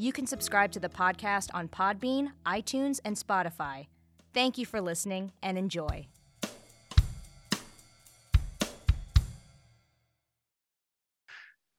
You 0.00 0.14
can 0.14 0.26
subscribe 0.26 0.72
to 0.72 0.80
the 0.80 0.88
podcast 0.88 1.50
on 1.52 1.68
Podbean, 1.68 2.30
iTunes, 2.46 3.00
and 3.04 3.16
Spotify. 3.16 3.88
Thank 4.32 4.56
you 4.56 4.64
for 4.64 4.80
listening 4.80 5.32
and 5.42 5.58
enjoy. 5.58 6.06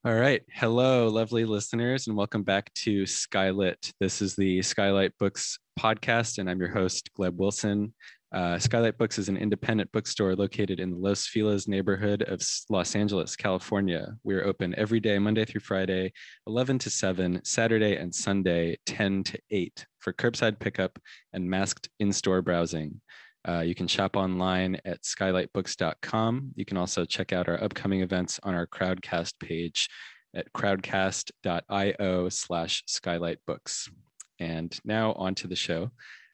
All 0.06 0.14
right. 0.14 0.44
Hello, 0.54 1.08
lovely 1.08 1.46
listeners, 1.46 2.06
and 2.06 2.16
welcome 2.16 2.44
back 2.44 2.72
to 2.76 3.06
Skylit. 3.06 3.92
This 4.00 4.22
is 4.22 4.36
the 4.36 4.62
Skylight 4.62 5.18
Books 5.18 5.58
podcast, 5.80 6.38
and 6.38 6.48
I'm 6.48 6.60
your 6.60 6.70
host, 6.70 7.10
Gleb 7.18 7.38
Wilson. 7.38 7.92
Uh, 8.34 8.58
Skylight 8.58 8.98
Books 8.98 9.20
is 9.20 9.28
an 9.28 9.36
independent 9.36 9.92
bookstore 9.92 10.36
located 10.36 10.80
in 10.80 10.92
the 10.92 10.98
Los 10.98 11.28
Feliz 11.28 11.68
neighborhood 11.68 12.24
of 12.24 12.42
Los 12.70 12.96
Angeles, 12.96 13.36
California. 13.36 14.16
We're 14.24 14.46
open 14.46 14.74
every 14.78 15.02
day, 15.02 15.20
Monday 15.20 15.44
through 15.44 15.62
Friday, 15.62 16.14
11 16.48 16.80
to 16.80 16.90
7, 16.90 17.42
Saturday 17.44 17.98
and 17.98 18.14
Sunday, 18.14 18.78
10 18.86 19.24
to 19.26 19.40
8, 19.50 19.86
for 20.00 20.14
curbside 20.14 20.60
pickup 20.60 20.98
and 21.34 21.50
masked 21.50 21.90
in 22.00 22.14
store 22.14 22.42
browsing. 22.42 23.02
Uh, 23.46 23.60
you 23.60 23.76
can 23.76 23.88
shop 23.88 24.16
online 24.16 24.78
at 24.86 25.02
skylightbooks.com. 25.02 26.52
You 26.56 26.64
can 26.64 26.78
also 26.78 27.04
check 27.04 27.34
out 27.34 27.50
our 27.50 27.62
upcoming 27.62 28.02
events 28.02 28.40
on 28.44 28.54
our 28.54 28.68
Crowdcast 28.68 29.40
page 29.40 29.90
at 30.34 30.52
crowdcast.io 30.54 32.30
slash 32.30 32.84
skylightbooks. 32.88 33.90
And 34.40 34.80
now 34.86 35.14
on 35.14 35.36
to 35.36 35.48
the 35.48 35.56
show. 35.56 35.92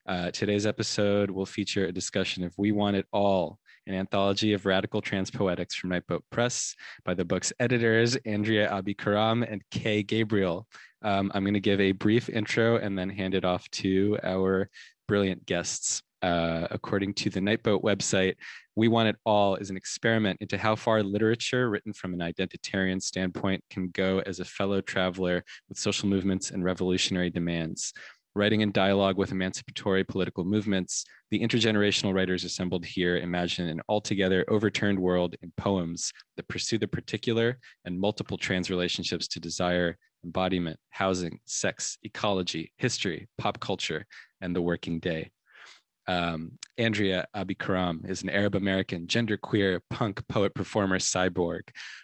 Uh, 0.08 0.32
today's 0.32 0.66
episode 0.66 1.30
will 1.30 1.46
feature 1.46 1.86
a 1.86 1.92
discussion 1.92 2.46
of 2.46 2.54
We 2.58 2.72
Want 2.72 2.96
It 2.96 3.06
All, 3.12 3.60
an 3.88 3.94
anthology 3.94 4.54
of 4.54 4.66
radical 4.66 5.02
trans 5.02 5.30
poetics 5.30 5.76
from 5.76 5.90
Nightboat 5.90 6.22
Press 6.32 6.76
by 7.04 7.14
the 7.14 7.26
book's 7.26 7.52
editors, 7.60 8.16
Andrea 8.26 8.72
Abi-Karam 8.72 9.44
and 9.44 9.62
Kay 9.70 10.04
Gabriel. 10.04 10.66
Um, 11.02 11.30
I'm 11.36 11.44
going 11.44 11.56
to 11.56 11.60
give 11.60 11.82
a 11.82 11.92
brief 11.92 12.30
intro 12.30 12.78
and 12.78 12.98
then 12.98 13.10
hand 13.10 13.36
it 13.36 13.44
off 13.44 13.70
to 13.72 14.18
our 14.24 14.70
brilliant 15.10 15.46
guests. 15.46 16.02
Uh, 16.24 16.68
according 16.72 17.14
to 17.14 17.30
the 17.30 17.40
Nightboat 17.40 17.84
website, 17.84 18.36
We 18.76 18.88
Want 18.88 19.10
It 19.10 19.18
All 19.24 19.56
is 19.58 19.70
an 19.70 19.78
experiment 19.78 20.40
into 20.42 20.58
how 20.58 20.76
far 20.76 21.04
literature 21.04 21.70
written 21.70 21.94
from 21.94 22.14
an 22.14 22.22
identitarian 22.22 23.00
standpoint 23.00 23.64
can 23.70 23.90
go 23.90 24.24
as 24.26 24.40
a 24.40 24.46
fellow 24.46 24.82
traveler 24.82 25.44
with 25.70 25.78
social 25.78 26.10
movements 26.10 26.50
and 26.50 26.64
revolutionary 26.64 27.30
demands. 27.30 27.94
Writing 28.38 28.62
in 28.62 28.72
dialogue 28.72 29.18
with 29.18 29.32
emancipatory 29.32 30.04
political 30.04 30.46
movements, 30.46 31.06
the 31.32 31.40
intergenerational 31.40 32.14
writers 32.14 32.44
assembled 32.44 32.86
here 32.86 33.18
imagine 33.18 33.68
an 33.68 33.82
altogether 33.90 34.46
overturned 34.48 35.00
world 35.00 35.36
in 35.42 35.52
poems 35.58 36.14
that 36.36 36.48
pursue 36.48 36.78
the 36.78 36.88
particular 36.88 37.58
and 37.86 38.00
multiple 38.00 38.38
trans 38.38 38.70
relationships 38.70 39.28
to 39.30 39.40
desire, 39.40 39.98
embodiment, 40.24 40.80
housing, 40.92 41.40
sex, 41.48 41.98
ecology, 42.04 42.72
history, 42.78 43.28
pop 43.40 43.60
culture, 43.60 44.06
and 44.40 44.56
the 44.56 44.62
working 44.62 45.00
day. 45.00 45.32
Um, 46.08 46.60
Andrea 46.78 47.26
Abi-Karam 47.34 48.04
is 48.08 48.22
an 48.22 48.30
Arab 48.30 48.54
American, 48.54 49.08
genderqueer, 49.08 49.80
punk 49.90 50.22
poet 50.28 50.54
performer 50.54 51.00
cyborg, 51.00 51.62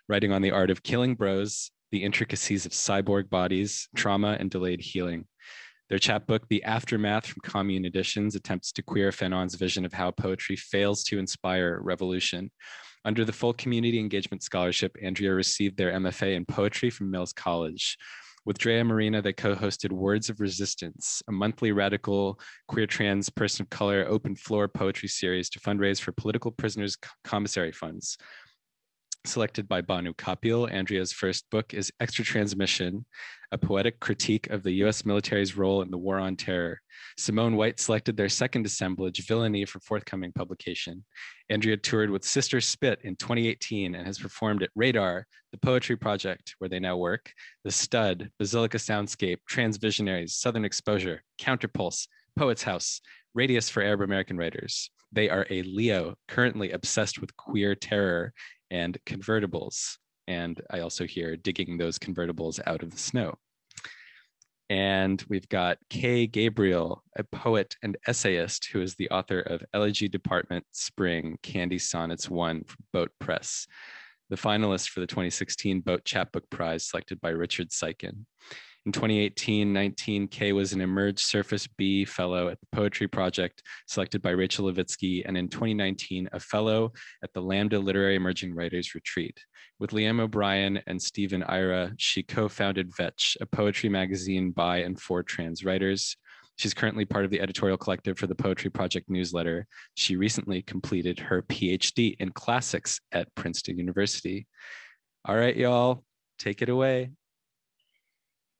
writing 0.09 0.31
on 0.31 0.41
the 0.41 0.49
art 0.49 0.71
of 0.71 0.81
killing 0.81 1.13
bros, 1.13 1.69
the 1.91 2.03
intricacies 2.03 2.65
of 2.65 2.71
cyborg 2.71 3.29
bodies, 3.29 3.87
trauma, 3.95 4.35
and 4.39 4.49
delayed 4.49 4.81
healing. 4.81 5.27
Their 5.89 5.99
chapbook, 5.99 6.47
The 6.47 6.63
Aftermath 6.63 7.25
from 7.25 7.41
Commune 7.43 7.85
Editions, 7.85 8.35
attempts 8.35 8.71
to 8.73 8.81
queer 8.81 9.11
Fanon's 9.11 9.55
vision 9.55 9.85
of 9.85 9.93
how 9.93 10.11
poetry 10.11 10.55
fails 10.55 11.03
to 11.05 11.19
inspire 11.19 11.79
revolution. 11.81 12.51
Under 13.05 13.25
the 13.25 13.33
full 13.33 13.53
community 13.53 13.99
engagement 13.99 14.43
scholarship, 14.43 14.95
Andrea 15.01 15.33
received 15.33 15.77
their 15.77 15.91
MFA 15.91 16.35
in 16.35 16.45
poetry 16.45 16.89
from 16.89 17.11
Mills 17.11 17.33
College. 17.33 17.97
With 18.45 18.57
Drea 18.57 18.83
Marina, 18.83 19.21
they 19.21 19.33
co 19.33 19.55
hosted 19.55 19.91
Words 19.91 20.29
of 20.29 20.39
Resistance, 20.39 21.21
a 21.27 21.31
monthly 21.31 21.71
radical 21.71 22.39
queer 22.67 22.87
trans 22.87 23.29
person 23.29 23.63
of 23.63 23.69
color 23.69 24.05
open 24.07 24.35
floor 24.35 24.67
poetry 24.67 25.07
series 25.09 25.49
to 25.51 25.59
fundraise 25.59 25.99
for 25.99 26.11
political 26.11 26.51
prisoners' 26.51 26.97
commissary 27.23 27.71
funds. 27.71 28.17
Selected 29.25 29.69
by 29.69 29.81
Bhanu 29.81 30.13
Kapil, 30.15 30.69
Andrea's 30.69 31.13
first 31.13 31.49
book 31.49 31.73
is 31.73 31.93
Extra 32.01 32.25
Transmission, 32.25 33.05
a 33.53 33.57
poetic 33.57 34.01
critique 34.01 34.49
of 34.49 34.63
the 34.63 34.73
US 34.83 35.05
military's 35.05 35.55
role 35.55 35.81
in 35.81 35.89
the 35.89 35.97
war 35.97 36.19
on 36.19 36.35
terror. 36.35 36.81
Simone 37.17 37.55
White 37.55 37.79
selected 37.79 38.17
their 38.17 38.27
second 38.27 38.65
assemblage, 38.65 39.25
Villainy, 39.25 39.63
for 39.63 39.79
forthcoming 39.79 40.33
publication. 40.33 41.05
Andrea 41.49 41.77
toured 41.77 42.09
with 42.09 42.25
Sister 42.25 42.59
Spit 42.59 42.99
in 43.03 43.15
2018 43.15 43.95
and 43.95 44.05
has 44.05 44.19
performed 44.19 44.61
at 44.61 44.71
Radar, 44.75 45.25
the 45.53 45.57
Poetry 45.57 45.95
Project, 45.95 46.55
where 46.57 46.67
they 46.69 46.81
now 46.81 46.97
work, 46.97 47.31
The 47.63 47.71
Stud, 47.71 48.29
Basilica 48.39 48.77
Soundscape, 48.77 49.37
Transvisionaries, 49.49 50.31
Southern 50.31 50.65
Exposure, 50.65 51.23
Counterpulse, 51.39 52.07
Poets 52.35 52.63
House, 52.63 52.99
Radius 53.33 53.69
for 53.69 53.81
Arab 53.83 54.01
American 54.01 54.35
Writers. 54.35 54.89
They 55.13 55.29
are 55.29 55.45
a 55.49 55.61
Leo, 55.61 56.15
currently 56.27 56.71
obsessed 56.71 57.21
with 57.21 57.37
queer 57.37 57.75
terror 57.75 58.33
and 58.71 58.97
convertibles. 59.05 59.97
And 60.27 60.61
I 60.69 60.79
also 60.79 61.05
hear 61.05 61.35
digging 61.35 61.77
those 61.77 61.99
convertibles 61.99 62.59
out 62.65 62.83
of 62.83 62.91
the 62.91 62.97
snow. 62.97 63.35
And 64.69 65.23
we've 65.29 65.47
got 65.49 65.77
Kay 65.89 66.25
Gabriel, 66.25 67.03
a 67.17 67.23
poet 67.23 67.75
and 67.83 67.97
essayist 68.07 68.69
who 68.71 68.81
is 68.81 68.95
the 68.95 69.09
author 69.09 69.41
of 69.41 69.63
Elegy 69.73 70.07
Department 70.07 70.65
Spring 70.71 71.37
Candy 71.43 71.77
Sonnets 71.77 72.29
1 72.29 72.63
from 72.63 72.85
Boat 72.93 73.11
Press, 73.19 73.67
the 74.29 74.35
finalist 74.35 74.89
for 74.89 75.01
the 75.01 75.07
2016 75.07 75.81
Boat 75.81 76.05
Chapbook 76.05 76.49
Prize 76.49 76.87
selected 76.87 77.19
by 77.21 77.29
Richard 77.29 77.69
Siken. 77.69 78.25
In 78.85 78.91
2018 78.91 79.71
19, 79.71 80.27
Kay 80.27 80.51
was 80.51 80.73
an 80.73 80.81
Emerge 80.81 81.23
Surface 81.23 81.67
Be 81.67 82.03
Fellow 82.03 82.49
at 82.49 82.59
the 82.59 82.67
Poetry 82.73 83.07
Project, 83.07 83.63
selected 83.87 84.21
by 84.21 84.31
Rachel 84.31 84.65
Levitsky, 84.65 85.23
and 85.25 85.37
in 85.37 85.47
2019, 85.47 86.27
a 86.33 86.39
Fellow 86.39 86.91
at 87.23 87.31
the 87.33 87.41
Lambda 87.41 87.79
Literary 87.79 88.15
Emerging 88.15 88.53
Writers 88.53 88.93
Retreat. 88.93 89.39
With 89.79 89.91
Liam 89.91 90.19
O'Brien 90.19 90.81
and 90.85 91.01
Stephen 91.01 91.43
Ira, 91.43 91.93
she 91.97 92.23
co 92.23 92.49
founded 92.49 92.93
Vetch, 92.97 93.37
a 93.39 93.45
poetry 93.45 93.87
magazine 93.87 94.51
by 94.51 94.79
and 94.79 94.99
for 94.99 95.23
trans 95.23 95.63
writers. 95.63 96.17
She's 96.57 96.73
currently 96.73 97.05
part 97.05 97.23
of 97.23 97.31
the 97.31 97.39
editorial 97.39 97.77
collective 97.77 98.19
for 98.19 98.27
the 98.27 98.35
Poetry 98.35 98.69
Project 98.69 99.09
newsletter. 99.09 99.65
She 99.95 100.17
recently 100.17 100.61
completed 100.61 101.19
her 101.19 101.41
PhD 101.43 102.17
in 102.19 102.31
classics 102.31 102.99
at 103.13 103.33
Princeton 103.33 103.77
University. 103.77 104.45
All 105.23 105.37
right, 105.37 105.55
y'all, 105.55 106.03
take 106.37 106.61
it 106.61 106.67
away. 106.67 107.11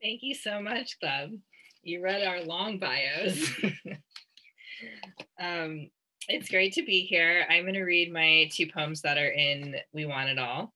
Thank 0.04 0.22
you 0.22 0.34
so 0.34 0.60
much, 0.60 0.98
Gleb. 1.02 1.40
You 1.82 2.02
read 2.02 2.26
our 2.26 2.42
long 2.42 2.78
bios. 2.78 3.50
um, 5.40 5.88
it's 6.28 6.50
great 6.50 6.74
to 6.74 6.84
be 6.84 7.06
here. 7.06 7.46
I'm 7.48 7.62
going 7.62 7.72
to 7.72 7.84
read 7.84 8.12
my 8.12 8.50
two 8.52 8.66
poems 8.70 9.00
that 9.00 9.16
are 9.16 9.30
in 9.30 9.76
We 9.94 10.04
Want 10.04 10.28
It 10.28 10.38
All. 10.38 10.74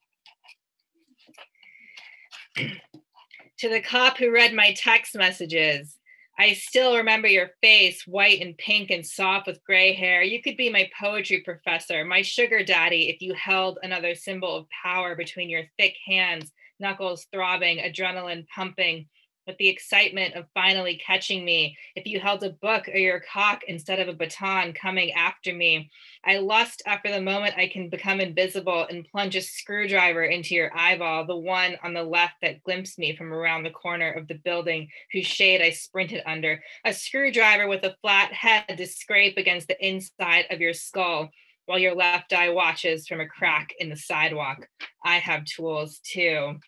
to 2.57 3.69
the 3.69 3.83
cop 3.83 4.17
who 4.17 4.33
read 4.33 4.55
my 4.55 4.73
text 4.73 5.15
messages, 5.15 5.99
I 6.39 6.55
still 6.55 6.97
remember 6.97 7.29
your 7.29 7.51
face, 7.61 8.07
white 8.07 8.41
and 8.41 8.57
pink 8.57 8.89
and 8.89 9.05
soft 9.05 9.47
with 9.47 9.63
gray 9.63 9.93
hair. 9.93 10.23
You 10.23 10.41
could 10.41 10.57
be 10.57 10.71
my 10.71 10.89
poetry 10.99 11.43
professor, 11.43 12.03
my 12.03 12.23
sugar 12.23 12.65
daddy, 12.65 13.11
if 13.11 13.21
you 13.21 13.35
held 13.35 13.79
another 13.83 14.15
symbol 14.15 14.57
of 14.57 14.67
power 14.83 15.15
between 15.15 15.51
your 15.51 15.65
thick 15.79 15.97
hands, 16.07 16.51
knuckles 16.81 17.27
throbbing, 17.31 17.79
adrenaline 17.79 18.47
pumping, 18.49 19.07
with 19.49 19.57
the 19.57 19.69
excitement 19.69 20.35
of 20.35 20.45
finally 20.53 21.01
catching 21.05 21.45
me, 21.45 21.77
if 21.97 22.07
you 22.07 22.21
held 22.21 22.45
a 22.45 22.51
book 22.51 22.87
or 22.87 22.99
your 22.99 23.21
cock 23.21 23.63
instead 23.67 23.99
of 23.99 24.07
a 24.07 24.13
baton 24.13 24.75
coming 24.75 25.11
after 25.13 25.55
me. 25.55 25.91
I 26.25 26.39
lust 26.39 26.83
after 26.87 27.11
the 27.11 27.23
moment 27.23 27.55
I 27.57 27.67
can 27.67 27.89
become 27.89 28.21
invisible 28.21 28.87
and 28.89 29.09
plunge 29.11 29.35
a 29.37 29.41
screwdriver 29.41 30.25
into 30.25 30.55
your 30.55 30.71
eyeball, 30.77 31.27
the 31.27 31.37
one 31.37 31.77
on 31.83 31.95
the 31.95 32.05
left 32.05 32.35
that 32.43 32.63
glimpsed 32.63 32.99
me 32.99 33.17
from 33.17 33.33
around 33.33 33.63
the 33.63 33.71
corner 33.71 34.13
of 34.13 34.29
the 34.29 34.35
building 34.45 34.89
whose 35.13 35.27
shade 35.27 35.63
I 35.63 35.71
sprinted 35.71 36.23
under, 36.27 36.63
a 36.85 36.93
screwdriver 36.93 37.67
with 37.67 37.85
a 37.85 37.97
flat 38.03 38.33
head 38.33 38.77
to 38.77 38.87
scrape 38.87 39.39
against 39.39 39.69
the 39.69 39.87
inside 39.87 40.45
of 40.51 40.61
your 40.61 40.75
skull 40.75 41.31
while 41.65 41.79
your 41.79 41.95
left 41.95 42.35
eye 42.35 42.51
watches 42.51 43.09
from 43.09 43.21
a 43.21 43.27
crack 43.27 43.73
in 43.79 43.89
the 43.89 43.97
sidewalk. 43.97 44.69
I 45.03 45.17
have 45.17 45.47
tools 45.47 46.01
too. 46.05 46.59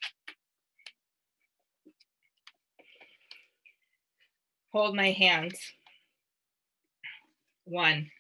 Hold 4.73 4.95
my 4.95 5.11
hands. 5.11 5.59
One, 7.65 8.11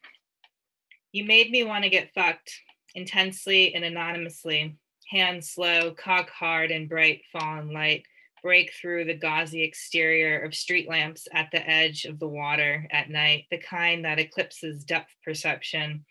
you 1.12 1.24
made 1.24 1.50
me 1.50 1.64
want 1.64 1.84
to 1.84 1.90
get 1.90 2.14
fucked 2.14 2.52
intensely 2.94 3.74
and 3.74 3.84
anonymously. 3.84 4.76
Hands 5.08 5.48
slow, 5.48 5.92
cock 5.92 6.30
hard 6.30 6.70
and 6.70 6.88
bright 6.88 7.22
fallen 7.32 7.72
light 7.72 8.04
break 8.42 8.72
through 8.72 9.04
the 9.04 9.14
gauzy 9.14 9.62
exterior 9.62 10.40
of 10.40 10.54
street 10.54 10.88
lamps 10.88 11.28
at 11.32 11.50
the 11.52 11.68
edge 11.68 12.04
of 12.04 12.18
the 12.18 12.28
water 12.28 12.86
at 12.90 13.10
night, 13.10 13.44
the 13.50 13.58
kind 13.58 14.04
that 14.04 14.18
eclipses 14.18 14.84
depth 14.84 15.14
perception, 15.24 16.04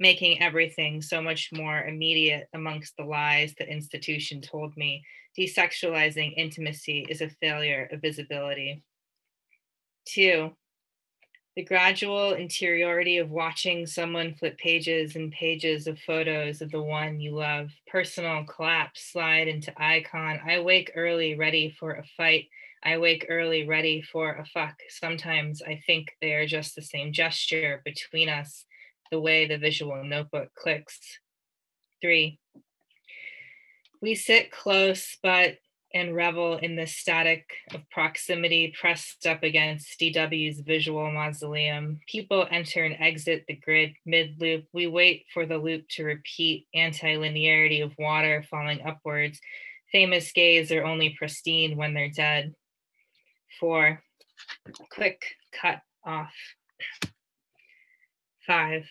making 0.00 0.42
everything 0.42 1.00
so 1.00 1.22
much 1.22 1.50
more 1.52 1.84
immediate 1.84 2.48
amongst 2.54 2.96
the 2.96 3.04
lies 3.04 3.54
the 3.56 3.68
institution 3.68 4.40
told 4.40 4.76
me. 4.76 5.04
Desexualizing 5.38 6.34
intimacy 6.36 7.06
is 7.08 7.20
a 7.20 7.30
failure 7.40 7.88
of 7.92 8.00
visibility. 8.00 8.82
Two, 10.06 10.52
the 11.56 11.64
gradual 11.64 12.34
interiority 12.34 13.16
of 13.16 13.30
watching 13.30 13.86
someone 13.86 14.34
flip 14.34 14.58
pages 14.58 15.16
and 15.16 15.32
pages 15.32 15.86
of 15.86 15.98
photos 15.98 16.60
of 16.60 16.70
the 16.70 16.82
one 16.82 17.18
you 17.18 17.34
love. 17.34 17.70
Personal 17.88 18.44
collapse, 18.44 19.10
slide 19.10 19.48
into 19.48 19.72
icon. 19.82 20.38
I 20.46 20.60
wake 20.60 20.92
early, 20.94 21.34
ready 21.34 21.70
for 21.70 21.94
a 21.94 22.04
fight. 22.16 22.48
I 22.84 22.98
wake 22.98 23.26
early, 23.28 23.66
ready 23.66 24.02
for 24.02 24.34
a 24.34 24.44
fuck. 24.44 24.76
Sometimes 24.90 25.62
I 25.62 25.80
think 25.86 26.12
they 26.20 26.34
are 26.34 26.46
just 26.46 26.76
the 26.76 26.82
same 26.82 27.12
gesture 27.12 27.80
between 27.84 28.28
us, 28.28 28.64
the 29.10 29.18
way 29.18 29.46
the 29.46 29.58
visual 29.58 30.04
notebook 30.04 30.50
clicks. 30.54 31.00
Three, 32.02 32.38
we 34.02 34.14
sit 34.14 34.52
close, 34.52 35.16
but 35.22 35.56
and 35.94 36.14
revel 36.14 36.58
in 36.58 36.76
the 36.76 36.86
static 36.86 37.44
of 37.72 37.88
proximity 37.90 38.74
pressed 38.78 39.26
up 39.26 39.42
against 39.42 39.98
DW's 40.00 40.60
visual 40.60 41.10
mausoleum. 41.10 42.00
People 42.06 42.46
enter 42.50 42.84
and 42.84 42.96
exit 42.98 43.44
the 43.46 43.56
grid 43.56 43.92
mid 44.04 44.40
loop. 44.40 44.64
We 44.72 44.86
wait 44.86 45.24
for 45.32 45.46
the 45.46 45.58
loop 45.58 45.88
to 45.90 46.04
repeat 46.04 46.66
anti-linearity 46.74 47.82
of 47.84 47.92
water 47.98 48.44
falling 48.50 48.82
upwards. 48.86 49.40
Famous 49.92 50.32
gays 50.32 50.72
are 50.72 50.84
only 50.84 51.14
pristine 51.16 51.76
when 51.76 51.94
they're 51.94 52.10
dead. 52.10 52.54
Four, 53.60 54.02
quick 54.90 55.22
cut 55.52 55.80
off. 56.04 56.34
Five, 58.46 58.84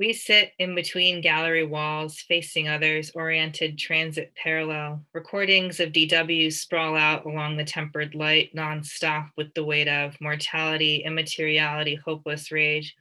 we 0.00 0.14
sit 0.14 0.52
in 0.58 0.74
between 0.74 1.20
gallery 1.20 1.66
walls, 1.66 2.20
facing 2.20 2.66
others, 2.66 3.10
oriented 3.14 3.76
transit 3.76 4.32
parallel. 4.34 5.04
Recordings 5.12 5.78
of 5.78 5.92
DW 5.92 6.50
sprawl 6.50 6.96
out 6.96 7.26
along 7.26 7.58
the 7.58 7.64
tempered 7.64 8.14
light, 8.14 8.48
nonstop 8.56 9.28
with 9.36 9.52
the 9.52 9.62
weight 9.62 9.88
of 9.88 10.18
mortality, 10.18 11.02
immateriality, 11.04 11.96
hopeless 11.96 12.50
rage. 12.50 12.96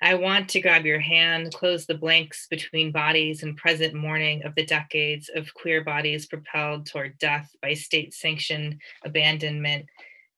I 0.00 0.14
want 0.14 0.48
to 0.50 0.62
grab 0.62 0.86
your 0.86 0.98
hand, 0.98 1.52
close 1.52 1.84
the 1.84 1.94
blanks 1.94 2.46
between 2.48 2.90
bodies 2.90 3.42
and 3.42 3.54
present 3.54 3.92
mourning 3.92 4.44
of 4.44 4.54
the 4.54 4.64
decades 4.64 5.30
of 5.34 5.52
queer 5.52 5.84
bodies 5.84 6.24
propelled 6.24 6.86
toward 6.86 7.18
death 7.18 7.54
by 7.60 7.74
state 7.74 8.14
sanctioned 8.14 8.80
abandonment 9.04 9.84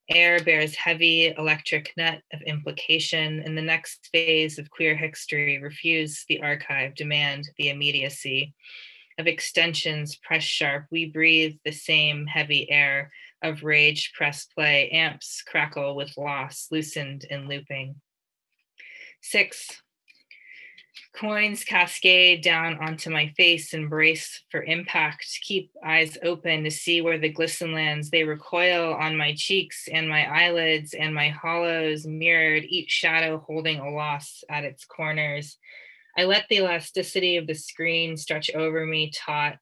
Air 0.09 0.39
bears 0.43 0.77
heavy 0.77 1.35
electric 1.37 1.93
net 1.97 2.23
of 2.33 2.41
implication. 2.43 3.43
In 3.43 3.55
the 3.55 3.63
next 3.63 4.09
phase 4.13 4.59
of 4.59 4.71
queer 4.71 4.97
history, 4.97 5.59
refuse 5.59 6.25
the 6.29 6.41
archive, 6.41 6.95
demand 6.95 7.49
the 7.59 7.71
immediacy 7.71 8.55
of 9.19 9.27
extensions 9.27 10.17
press 10.17 10.45
sharp. 10.45 10.87
We 10.91 11.07
breathe 11.07 11.57
the 11.65 11.73
same 11.73 12.27
heavy 12.27 12.71
air 12.71 13.11
of 13.43 13.65
rage 13.65 14.13
press 14.15 14.47
play. 14.47 14.91
Amps 14.91 15.43
crackle 15.43 15.97
with 15.97 16.17
loss, 16.17 16.69
loosened 16.71 17.27
and 17.31 17.49
looping. 17.49 17.97
Six, 19.23 19.83
Coins 21.17 21.65
cascade 21.65 22.43
down 22.43 22.77
onto 22.79 23.09
my 23.09 23.33
face 23.39 23.73
and 23.73 23.89
brace 23.89 24.43
for 24.51 24.63
impact. 24.65 25.27
Keep 25.43 25.71
eyes 25.83 26.19
open 26.23 26.63
to 26.65 26.71
see 26.71 27.01
where 27.01 27.17
the 27.17 27.31
glisten 27.31 27.73
lands. 27.73 28.11
They 28.11 28.25
recoil 28.25 28.93
on 28.93 29.17
my 29.17 29.35
cheeks 29.35 29.89
and 29.91 30.11
my 30.11 30.27
eyelids 30.27 30.93
and 30.93 31.15
my 31.15 31.31
hollows, 31.31 32.07
mirrored, 32.07 32.65
each 32.69 32.91
shadow 32.91 33.43
holding 33.47 33.79
a 33.79 33.91
loss 33.91 34.45
at 34.51 34.65
its 34.65 34.85
corners. 34.85 35.57
I 36.19 36.25
let 36.25 36.47
the 36.51 36.57
elasticity 36.57 37.39
of 37.39 37.47
the 37.47 37.55
screen 37.55 38.19
stretch 38.19 38.51
over 38.55 38.85
me, 38.85 39.11
taut, 39.11 39.57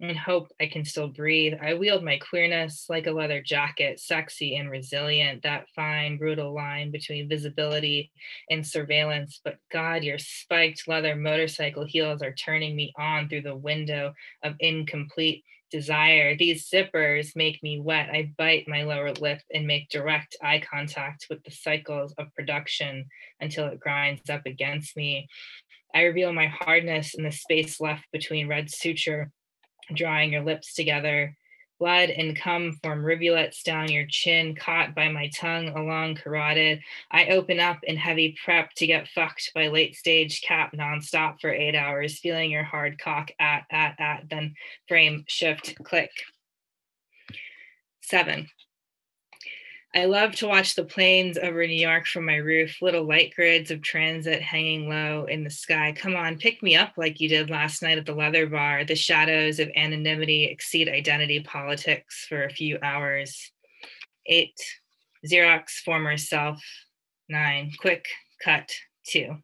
and 0.00 0.16
hope 0.16 0.52
I 0.60 0.66
can 0.66 0.84
still 0.84 1.08
breathe. 1.08 1.54
I 1.60 1.74
wield 1.74 2.04
my 2.04 2.18
queerness 2.18 2.86
like 2.88 3.06
a 3.06 3.12
leather 3.12 3.42
jacket, 3.42 3.98
sexy 3.98 4.56
and 4.56 4.70
resilient, 4.70 5.42
that 5.42 5.66
fine, 5.74 6.18
brutal 6.18 6.54
line 6.54 6.90
between 6.90 7.28
visibility 7.28 8.12
and 8.48 8.66
surveillance. 8.66 9.40
But 9.42 9.58
God, 9.72 10.04
your 10.04 10.18
spiked 10.18 10.86
leather 10.86 11.16
motorcycle 11.16 11.84
heels 11.84 12.22
are 12.22 12.34
turning 12.34 12.76
me 12.76 12.92
on 12.96 13.28
through 13.28 13.42
the 13.42 13.56
window 13.56 14.14
of 14.42 14.54
incomplete 14.60 15.44
desire. 15.70 16.36
These 16.36 16.70
zippers 16.70 17.36
make 17.36 17.62
me 17.62 17.80
wet. 17.80 18.08
I 18.10 18.32
bite 18.38 18.68
my 18.68 18.84
lower 18.84 19.12
lip 19.12 19.40
and 19.52 19.66
make 19.66 19.90
direct 19.90 20.36
eye 20.42 20.60
contact 20.60 21.26
with 21.28 21.42
the 21.44 21.50
cycles 21.50 22.14
of 22.18 22.34
production 22.34 23.04
until 23.40 23.66
it 23.66 23.80
grinds 23.80 24.30
up 24.30 24.42
against 24.46 24.96
me. 24.96 25.28
I 25.94 26.02
reveal 26.02 26.32
my 26.32 26.46
hardness 26.46 27.14
in 27.14 27.24
the 27.24 27.32
space 27.32 27.80
left 27.80 28.04
between 28.12 28.48
red 28.48 28.70
suture 28.70 29.32
drawing 29.94 30.32
your 30.32 30.44
lips 30.44 30.74
together. 30.74 31.36
Blood 31.78 32.10
and 32.10 32.36
cum 32.36 32.72
form 32.82 33.04
rivulets 33.04 33.62
down 33.62 33.92
your 33.92 34.06
chin, 34.08 34.56
caught 34.56 34.96
by 34.96 35.08
my 35.08 35.28
tongue 35.28 35.68
along 35.68 36.16
carotid. 36.16 36.80
I 37.10 37.26
open 37.26 37.60
up 37.60 37.78
in 37.84 37.96
heavy 37.96 38.36
prep 38.44 38.72
to 38.74 38.86
get 38.86 39.06
fucked 39.08 39.52
by 39.54 39.68
late 39.68 39.94
stage 39.94 40.42
cap 40.42 40.72
nonstop 40.72 41.40
for 41.40 41.50
eight 41.50 41.76
hours, 41.76 42.18
feeling 42.18 42.50
your 42.50 42.64
hard 42.64 42.98
cock 42.98 43.30
at, 43.38 43.64
at, 43.70 43.94
at, 44.00 44.28
then 44.28 44.54
frame, 44.88 45.24
shift, 45.28 45.76
click. 45.84 46.10
Seven. 48.00 48.48
I 49.94 50.04
love 50.04 50.32
to 50.36 50.46
watch 50.46 50.74
the 50.74 50.84
planes 50.84 51.38
over 51.38 51.66
New 51.66 51.72
York 51.72 52.06
from 52.06 52.26
my 52.26 52.36
roof, 52.36 52.82
little 52.82 53.04
light 53.04 53.32
grids 53.34 53.70
of 53.70 53.80
transit 53.80 54.42
hanging 54.42 54.88
low 54.88 55.24
in 55.24 55.44
the 55.44 55.50
sky. 55.50 55.94
Come 55.96 56.14
on, 56.14 56.36
pick 56.36 56.62
me 56.62 56.76
up 56.76 56.92
like 56.98 57.20
you 57.20 57.28
did 57.28 57.48
last 57.48 57.82
night 57.82 57.96
at 57.96 58.04
the 58.04 58.14
leather 58.14 58.46
bar. 58.46 58.84
The 58.84 58.94
shadows 58.94 59.58
of 59.58 59.70
anonymity 59.74 60.44
exceed 60.44 60.90
identity 60.90 61.40
politics 61.40 62.26
for 62.28 62.44
a 62.44 62.50
few 62.50 62.78
hours. 62.82 63.50
Eight, 64.26 64.60
Xerox 65.26 65.80
former 65.82 66.18
self. 66.18 66.62
Nine, 67.30 67.72
quick 67.78 68.06
cut. 68.44 68.70
Two. 69.06 69.36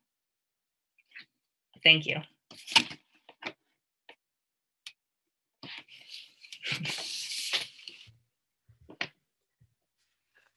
Thank 1.83 2.05
you. 2.05 2.17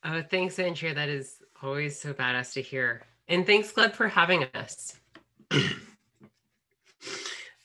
Oh, 0.10 0.22
thanks, 0.22 0.58
Andrea. 0.58 0.94
That 0.94 1.10
is 1.10 1.44
always 1.62 2.00
so 2.00 2.14
badass 2.14 2.54
to 2.54 2.62
hear. 2.62 3.02
And 3.28 3.46
thanks, 3.46 3.74
Gleb, 3.74 3.92
for 3.92 4.08
having 4.08 4.46
us. 4.54 4.98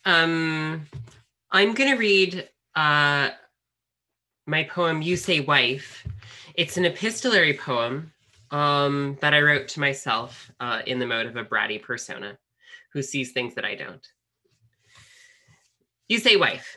um, 0.04 0.84
I'm 1.52 1.72
going 1.72 1.90
to 1.90 1.96
read 1.96 2.48
uh, 2.74 3.30
my 4.48 4.64
poem, 4.64 5.02
You 5.02 5.16
Say 5.16 5.38
Wife. 5.38 6.04
It's 6.56 6.76
an 6.76 6.84
epistolary 6.84 7.54
poem 7.54 8.12
um, 8.50 9.16
that 9.20 9.34
I 9.34 9.40
wrote 9.40 9.68
to 9.68 9.80
myself 9.80 10.50
uh, 10.58 10.82
in 10.84 10.98
the 10.98 11.06
mode 11.06 11.26
of 11.26 11.36
a 11.36 11.44
bratty 11.44 11.80
persona 11.80 12.36
who 12.92 13.02
sees 13.02 13.30
things 13.30 13.54
that 13.54 13.64
I 13.64 13.76
don't. 13.76 14.04
You 16.08 16.18
say, 16.18 16.34
wife. 16.34 16.76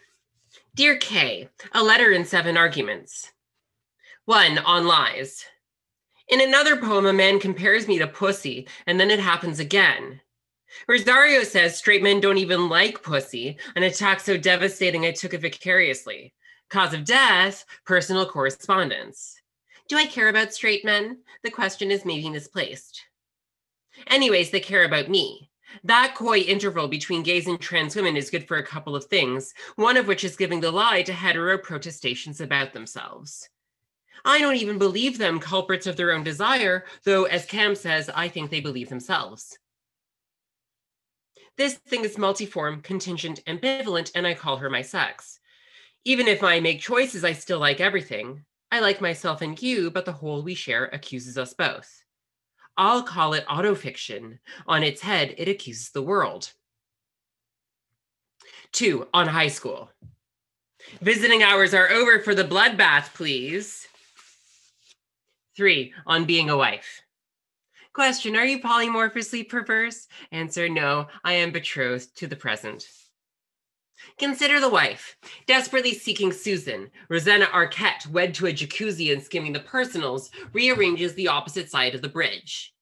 Dear 0.75 0.97
Kay, 0.97 1.49
a 1.73 1.81
letter 1.81 2.11
in 2.11 2.23
seven 2.23 2.55
arguments. 2.55 3.31
One 4.25 4.59
on 4.59 4.85
lies. 4.85 5.43
In 6.27 6.41
another 6.41 6.77
poem, 6.77 7.05
a 7.05 7.13
man 7.13 7.39
compares 7.39 7.87
me 7.87 7.99
to 7.99 8.07
pussy, 8.07 8.67
and 8.87 8.99
then 8.99 9.11
it 9.11 9.19
happens 9.19 9.59
again. 9.59 10.21
Rosario 10.87 11.43
says 11.43 11.77
straight 11.77 12.01
men 12.01 12.19
don't 12.19 12.39
even 12.39 12.67
like 12.67 13.03
pussy, 13.03 13.57
an 13.75 13.83
attack 13.83 14.19
so 14.19 14.35
devastating 14.35 15.05
I 15.05 15.11
took 15.11 15.33
it 15.33 15.41
vicariously. 15.41 16.33
Cause 16.69 16.93
of 16.93 17.05
death, 17.05 17.65
personal 17.85 18.27
correspondence. 18.27 19.39
Do 19.87 19.97
I 19.97 20.05
care 20.05 20.29
about 20.29 20.53
straight 20.53 20.83
men? 20.83 21.19
The 21.43 21.51
question 21.51 21.91
is 21.91 22.05
maybe 22.05 22.29
misplaced. 22.29 23.03
Anyways, 24.07 24.49
they 24.49 24.59
care 24.59 24.83
about 24.83 25.09
me. 25.09 25.51
That 25.83 26.15
coy 26.15 26.39
interval 26.39 26.87
between 26.87 27.23
gays 27.23 27.47
and 27.47 27.59
trans 27.59 27.95
women 27.95 28.17
is 28.17 28.29
good 28.29 28.47
for 28.47 28.57
a 28.57 28.65
couple 28.65 28.95
of 28.95 29.05
things, 29.05 29.53
one 29.75 29.97
of 29.97 30.07
which 30.07 30.23
is 30.23 30.35
giving 30.35 30.59
the 30.59 30.71
lie 30.71 31.03
to 31.03 31.13
hetero 31.13 31.57
protestations 31.57 32.41
about 32.41 32.73
themselves. 32.73 33.47
I 34.23 34.39
don't 34.39 34.55
even 34.55 34.77
believe 34.77 35.17
them 35.17 35.39
culprits 35.39 35.87
of 35.87 35.97
their 35.97 36.13
own 36.13 36.23
desire, 36.23 36.85
though, 37.03 37.25
as 37.25 37.45
Cam 37.45 37.75
says, 37.75 38.09
I 38.13 38.27
think 38.27 38.49
they 38.49 38.61
believe 38.61 38.89
themselves. 38.89 39.57
This 41.57 41.75
thing 41.75 42.03
is 42.03 42.17
multiform, 42.17 42.81
contingent, 42.83 43.43
ambivalent, 43.45 44.11
and 44.15 44.27
I 44.27 44.33
call 44.33 44.57
her 44.57 44.69
my 44.69 44.81
sex. 44.81 45.39
Even 46.03 46.27
if 46.27 46.43
I 46.43 46.59
make 46.59 46.79
choices, 46.81 47.23
I 47.23 47.33
still 47.33 47.59
like 47.59 47.79
everything. 47.79 48.43
I 48.71 48.79
like 48.79 48.99
myself 48.99 49.41
and 49.41 49.59
you, 49.61 49.89
but 49.89 50.05
the 50.05 50.11
whole 50.11 50.43
we 50.43 50.53
share 50.53 50.85
accuses 50.85 51.37
us 51.37 51.53
both. 51.53 52.03
I'll 52.77 53.03
call 53.03 53.33
it 53.33 53.47
autofiction. 53.47 54.39
On 54.67 54.83
its 54.83 55.01
head, 55.01 55.33
it 55.37 55.47
accuses 55.47 55.91
the 55.91 56.01
world. 56.01 56.51
Two, 58.73 59.07
on 59.13 59.27
high 59.27 59.47
school. 59.47 59.89
Visiting 61.01 61.41
hours 61.41 61.73
are 61.73 61.89
over 61.89 62.19
for 62.19 62.35
the 62.35 62.43
bloodbath, 62.43 63.13
please. 63.13 63.87
Three, 65.55 65.93
on 66.05 66.25
being 66.25 66.49
a 66.49 66.57
wife. 66.57 67.01
Question 67.93 68.35
Are 68.35 68.45
you 68.45 68.59
polymorphously 68.59 69.47
perverse? 69.47 70.07
Answer 70.31 70.67
No, 70.67 71.07
I 71.23 71.33
am 71.33 71.51
betrothed 71.51 72.17
to 72.17 72.27
the 72.27 72.35
present. 72.35 72.85
Consider 74.17 74.59
the 74.59 74.69
wife, 74.69 75.17
desperately 75.47 75.93
seeking 75.93 76.33
Susan. 76.33 76.91
Rosanna 77.09 77.45
Arquette, 77.45 78.05
wed 78.07 78.33
to 78.35 78.47
a 78.47 78.53
jacuzzi 78.53 79.13
and 79.13 79.23
skimming 79.23 79.53
the 79.53 79.61
personals, 79.61 80.29
rearranges 80.51 81.13
the 81.13 81.29
opposite 81.29 81.69
side 81.69 81.95
of 81.95 82.01
the 82.01 82.09
bridge. 82.09 82.73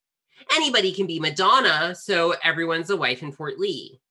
Anybody 0.51 0.91
can 0.91 1.05
be 1.05 1.19
Madonna, 1.19 1.95
so 1.95 2.33
everyone's 2.43 2.89
a 2.89 2.97
wife 2.97 3.21
in 3.21 3.31
Fort 3.31 3.59
Lee. 3.59 4.01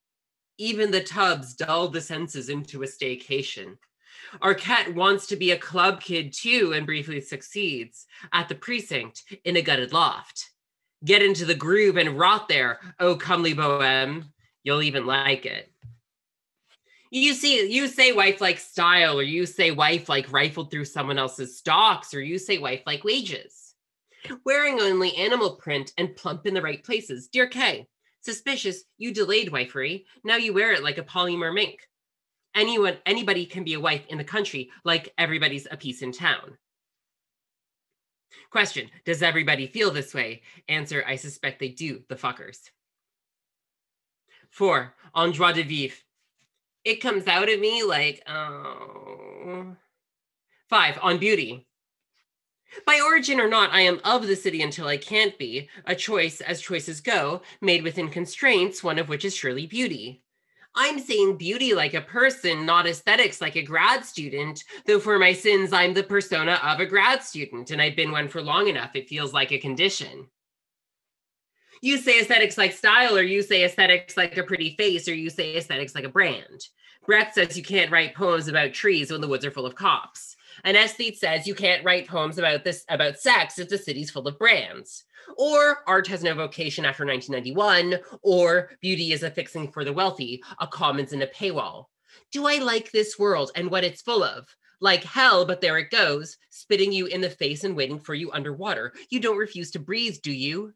Even 0.57 0.91
the 0.91 1.03
tubs 1.03 1.53
dull 1.53 1.89
the 1.89 2.01
senses 2.01 2.49
into 2.49 2.83
a 2.83 2.87
staycation. 2.87 3.77
Arquette 4.41 4.93
wants 4.93 5.27
to 5.27 5.35
be 5.35 5.51
a 5.51 5.57
club 5.57 6.01
kid 6.01 6.33
too 6.33 6.73
and 6.75 6.85
briefly 6.85 7.21
succeeds 7.21 8.05
at 8.31 8.49
the 8.49 8.55
precinct 8.55 9.23
in 9.43 9.55
a 9.57 9.61
gutted 9.61 9.93
loft 9.93 10.49
get 11.03 11.21
into 11.21 11.45
the 11.45 11.55
groove 11.55 11.97
and 11.97 12.17
rot 12.17 12.47
there. 12.47 12.79
Oh, 12.99 13.15
comely 13.15 13.53
bohem, 13.53 14.25
you'll 14.63 14.83
even 14.83 15.05
like 15.05 15.45
it. 15.45 15.69
You 17.11 17.33
see, 17.33 17.71
you 17.71 17.87
say 17.87 18.11
wife 18.11 18.41
like 18.41 18.57
style, 18.57 19.19
or 19.19 19.23
you 19.23 19.45
say 19.45 19.69
wife 19.69 20.09
like 20.09 20.31
rifled 20.31 20.71
through 20.71 20.85
someone 20.85 21.19
else's 21.19 21.57
stocks, 21.57 22.13
or 22.13 22.21
you 22.21 22.39
say 22.39 22.57
wife 22.57 22.81
like 22.87 23.03
wages. 23.03 23.75
Wearing 24.45 24.79
only 24.79 25.15
animal 25.15 25.57
print 25.57 25.91
and 25.97 26.15
plump 26.15 26.47
in 26.47 26.53
the 26.53 26.61
right 26.61 26.83
places. 26.83 27.27
Dear 27.27 27.47
Kay, 27.47 27.87
suspicious, 28.21 28.83
you 28.97 29.13
delayed 29.13 29.51
wifery. 29.51 30.05
Now 30.23 30.37
you 30.37 30.53
wear 30.53 30.71
it 30.71 30.81
like 30.81 30.97
a 30.97 31.03
polymer 31.03 31.53
mink. 31.53 31.87
Anyone, 32.55 32.97
anybody 33.05 33.45
can 33.45 33.63
be 33.63 33.73
a 33.73 33.79
wife 33.79 34.05
in 34.09 34.17
the 34.17 34.23
country, 34.23 34.69
like 34.83 35.13
everybody's 35.17 35.67
a 35.71 35.77
piece 35.77 36.01
in 36.01 36.11
town. 36.11 36.57
Question 38.51 38.89
Does 39.05 39.23
everybody 39.23 39.67
feel 39.67 39.91
this 39.91 40.13
way? 40.13 40.41
Answer 40.67 41.03
I 41.07 41.15
suspect 41.15 41.59
they 41.59 41.69
do, 41.69 42.03
the 42.09 42.15
fuckers. 42.15 42.69
Four, 44.49 44.93
en 45.15 45.31
droit 45.31 45.55
de 45.55 45.63
vivre. 45.63 45.97
It 46.83 47.01
comes 47.01 47.27
out 47.27 47.49
of 47.49 47.59
me 47.59 47.83
like, 47.83 48.21
oh. 48.27 49.75
Five, 50.69 50.99
on 51.01 51.17
beauty. 51.17 51.67
By 52.85 52.99
origin 53.03 53.39
or 53.39 53.47
not, 53.47 53.71
I 53.71 53.81
am 53.81 54.01
of 54.03 54.27
the 54.27 54.35
city 54.35 54.61
until 54.61 54.87
I 54.87 54.97
can't 54.97 55.37
be, 55.37 55.69
a 55.85 55.95
choice 55.95 56.41
as 56.41 56.61
choices 56.61 57.01
go, 57.01 57.41
made 57.61 57.83
within 57.83 58.09
constraints, 58.09 58.83
one 58.83 58.99
of 58.99 59.09
which 59.09 59.23
is 59.25 59.35
surely 59.35 59.67
beauty. 59.67 60.23
I'm 60.75 60.99
saying 60.99 61.37
beauty 61.37 61.73
like 61.75 61.93
a 61.93 62.01
person, 62.01 62.65
not 62.65 62.87
aesthetics 62.87 63.41
like 63.41 63.55
a 63.55 63.61
grad 63.61 64.05
student, 64.05 64.63
though 64.87 64.99
for 64.99 65.19
my 65.19 65.33
sins, 65.33 65.71
I'm 65.71 65.93
the 65.93 66.03
persona 66.03 66.59
of 66.63 66.79
a 66.79 66.85
grad 66.85 67.21
student, 67.21 67.69
and 67.69 67.81
I've 67.81 67.95
been 67.95 68.11
one 68.11 68.27
for 68.27 68.41
long 68.41 68.67
enough, 68.67 68.95
it 68.95 69.07
feels 69.07 69.33
like 69.33 69.51
a 69.51 69.59
condition. 69.59 70.27
You 71.81 71.97
say 71.97 72.19
aesthetics 72.19 72.57
like 72.57 72.71
style, 72.71 73.15
or 73.15 73.21
you 73.21 73.41
say 73.43 73.63
aesthetics 73.63 74.17
like 74.17 74.37
a 74.37 74.43
pretty 74.43 74.75
face, 74.75 75.07
or 75.07 75.13
you 75.13 75.29
say 75.29 75.55
aesthetics 75.55 75.93
like 75.93 76.05
a 76.05 76.09
brand. 76.09 76.61
Brett 77.05 77.35
says 77.35 77.57
you 77.57 77.63
can't 77.63 77.91
write 77.91 78.15
poems 78.15 78.47
about 78.47 78.73
trees 78.73 79.11
when 79.11 79.21
the 79.21 79.27
woods 79.27 79.45
are 79.45 79.51
full 79.51 79.65
of 79.65 79.75
cops. 79.75 80.35
An 80.63 80.75
aesthete 80.75 81.17
says 81.17 81.47
you 81.47 81.55
can't 81.55 81.83
write 81.83 82.07
poems 82.07 82.37
about 82.37 82.63
this 82.63 82.85
about 82.89 83.19
sex 83.19 83.59
if 83.59 83.69
the 83.69 83.77
city's 83.77 84.11
full 84.11 84.27
of 84.27 84.39
brands 84.39 85.03
or 85.37 85.79
art 85.87 86.07
has 86.07 86.23
no 86.23 86.33
vocation 86.33 86.85
after 86.85 87.05
1991, 87.05 87.99
or 88.21 88.71
beauty 88.81 89.13
is 89.13 89.23
a 89.23 89.31
fixing 89.31 89.71
for 89.71 89.83
the 89.83 89.93
wealthy, 89.93 90.43
a 90.59 90.67
commons 90.67 91.13
and 91.13 91.23
a 91.23 91.27
paywall. 91.27 91.85
Do 92.31 92.47
I 92.47 92.57
like 92.57 92.91
this 92.91 93.17
world 93.17 93.51
and 93.55 93.69
what 93.69 93.83
it's 93.83 94.01
full 94.01 94.23
of? 94.23 94.47
Like 94.79 95.03
hell, 95.03 95.45
but 95.45 95.61
there 95.61 95.77
it 95.77 95.91
goes, 95.91 96.37
spitting 96.49 96.91
you 96.91 97.05
in 97.05 97.21
the 97.21 97.29
face 97.29 97.63
and 97.63 97.75
waiting 97.75 97.99
for 97.99 98.13
you 98.13 98.31
underwater. 98.31 98.93
You 99.09 99.19
don't 99.19 99.37
refuse 99.37 99.71
to 99.71 99.79
breathe, 99.79 100.17
do 100.21 100.31
you? 100.31 100.73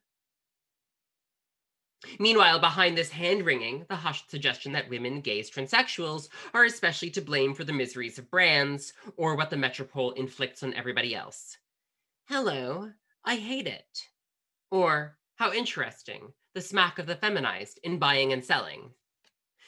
Meanwhile, 2.19 2.59
behind 2.59 2.97
this 2.97 3.09
hand 3.09 3.45
wringing, 3.45 3.85
the 3.89 3.95
hushed 3.95 4.29
suggestion 4.31 4.71
that 4.73 4.89
women, 4.89 5.21
gays, 5.21 5.49
transsexuals 5.49 6.29
are 6.53 6.65
especially 6.65 7.09
to 7.11 7.21
blame 7.21 7.53
for 7.53 7.63
the 7.63 7.73
miseries 7.73 8.17
of 8.17 8.31
brands 8.31 8.93
or 9.15 9.35
what 9.35 9.49
the 9.49 9.57
metropole 9.57 10.11
inflicts 10.11 10.63
on 10.63 10.73
everybody 10.73 11.15
else. 11.15 11.57
Hello, 12.27 12.91
I 13.23 13.35
hate 13.35 13.67
it. 13.67 14.07
Or, 14.71 15.17
how 15.35 15.53
interesting, 15.53 16.33
the 16.53 16.61
smack 16.61 16.99
of 16.99 17.05
the 17.05 17.15
feminized 17.15 17.79
in 17.83 17.99
buying 17.99 18.33
and 18.33 18.43
selling. 18.43 18.91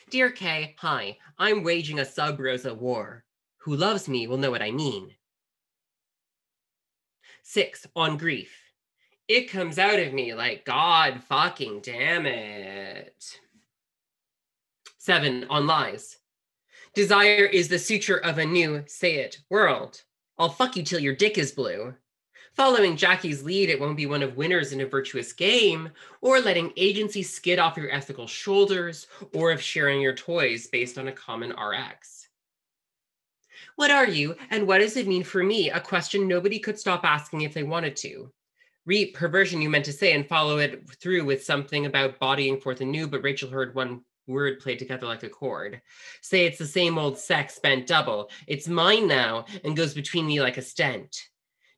Dear 0.10 0.32
Kay, 0.32 0.76
hi, 0.80 1.18
I'm 1.38 1.64
waging 1.64 2.00
a 2.00 2.06
sub 2.06 2.40
Rosa 2.40 2.74
war. 2.74 3.24
Who 3.60 3.76
loves 3.76 4.10
me 4.10 4.28
will 4.28 4.38
know 4.38 4.52
what 4.52 4.62
I 4.62 4.72
mean. 4.72 5.12
Six, 7.44 7.86
on 7.96 8.18
grief. 8.18 8.69
It 9.30 9.50
comes 9.50 9.80
out 9.80 10.00
of 10.00 10.12
me 10.12 10.34
like, 10.34 10.66
God 10.66 11.24
fucking 11.24 11.80
damn 11.82 12.26
it. 12.26 13.40
Seven, 14.98 15.46
on 15.50 15.68
lies. 15.68 16.18
Desire 16.94 17.46
is 17.46 17.70
the 17.70 17.80
suture 17.80 18.18
of 18.18 18.38
a 18.38 18.46
new, 18.46 18.84
say 18.88 19.16
it, 19.20 19.40
world. 19.50 20.04
I'll 20.38 20.50
fuck 20.50 20.76
you 20.76 20.84
till 20.84 21.00
your 21.00 21.16
dick 21.16 21.38
is 21.38 21.54
blue 21.54 21.94
following 22.60 22.98
Jackie's 22.98 23.42
lead, 23.42 23.70
it 23.70 23.80
won't 23.80 23.96
be 23.96 24.06
one 24.06 24.22
of 24.22 24.36
winners 24.36 24.74
in 24.74 24.82
a 24.82 24.86
virtuous 24.86 25.32
game, 25.32 25.90
or 26.20 26.42
letting 26.42 26.74
agency 26.76 27.24
skid 27.24 27.58
off 27.58 27.78
your 27.78 27.90
ethical 27.90 28.28
shoulders, 28.28 29.08
or 29.34 29.54
of 29.54 29.62
sharing 29.62 30.02
your 30.02 30.14
toys 30.14 30.68
based 30.68 30.98
on 30.98 31.08
a 31.08 31.12
common 31.14 31.52
RX. 31.52 32.28
What 33.78 33.92
are 33.92 34.08
you, 34.08 34.36
and 34.50 34.68
what 34.68 34.80
does 34.80 34.98
it 34.98 35.08
mean 35.08 35.24
for 35.24 35.42
me? 35.42 35.70
A 35.70 35.80
question 35.80 36.28
nobody 36.28 36.60
could 36.60 36.78
stop 36.78 37.06
asking 37.06 37.44
if 37.44 37.54
they 37.54 37.64
wanted 37.64 37.96
to. 37.96 38.30
Reap 38.90 39.14
perversion, 39.14 39.62
you 39.62 39.70
meant 39.70 39.86
to 39.86 39.94
say, 39.94 40.14
and 40.14 40.28
follow 40.28 40.58
it 40.58 40.90
through 41.00 41.24
with 41.24 41.44
something 41.44 41.86
about 41.86 42.18
bodying 42.18 42.60
forth 42.60 42.82
anew, 42.82 43.06
but 43.06 43.22
Rachel 43.22 43.48
heard 43.48 43.76
one 43.76 44.02
word 44.26 44.60
played 44.60 44.80
together 44.80 45.06
like 45.06 45.22
a 45.22 45.30
chord. 45.30 45.80
Say 46.24 46.48
it's 46.48 46.58
the 46.58 46.66
same 46.66 46.98
old 46.98 47.16
sex 47.16 47.54
spent 47.54 47.86
double. 47.86 48.32
It's 48.48 48.68
mine 48.68 49.08
now 49.08 49.46
and 49.64 49.78
goes 49.78 49.94
between 49.94 50.26
me 50.26 50.42
like 50.42 50.58
a 50.58 50.64
stent. 50.64 51.16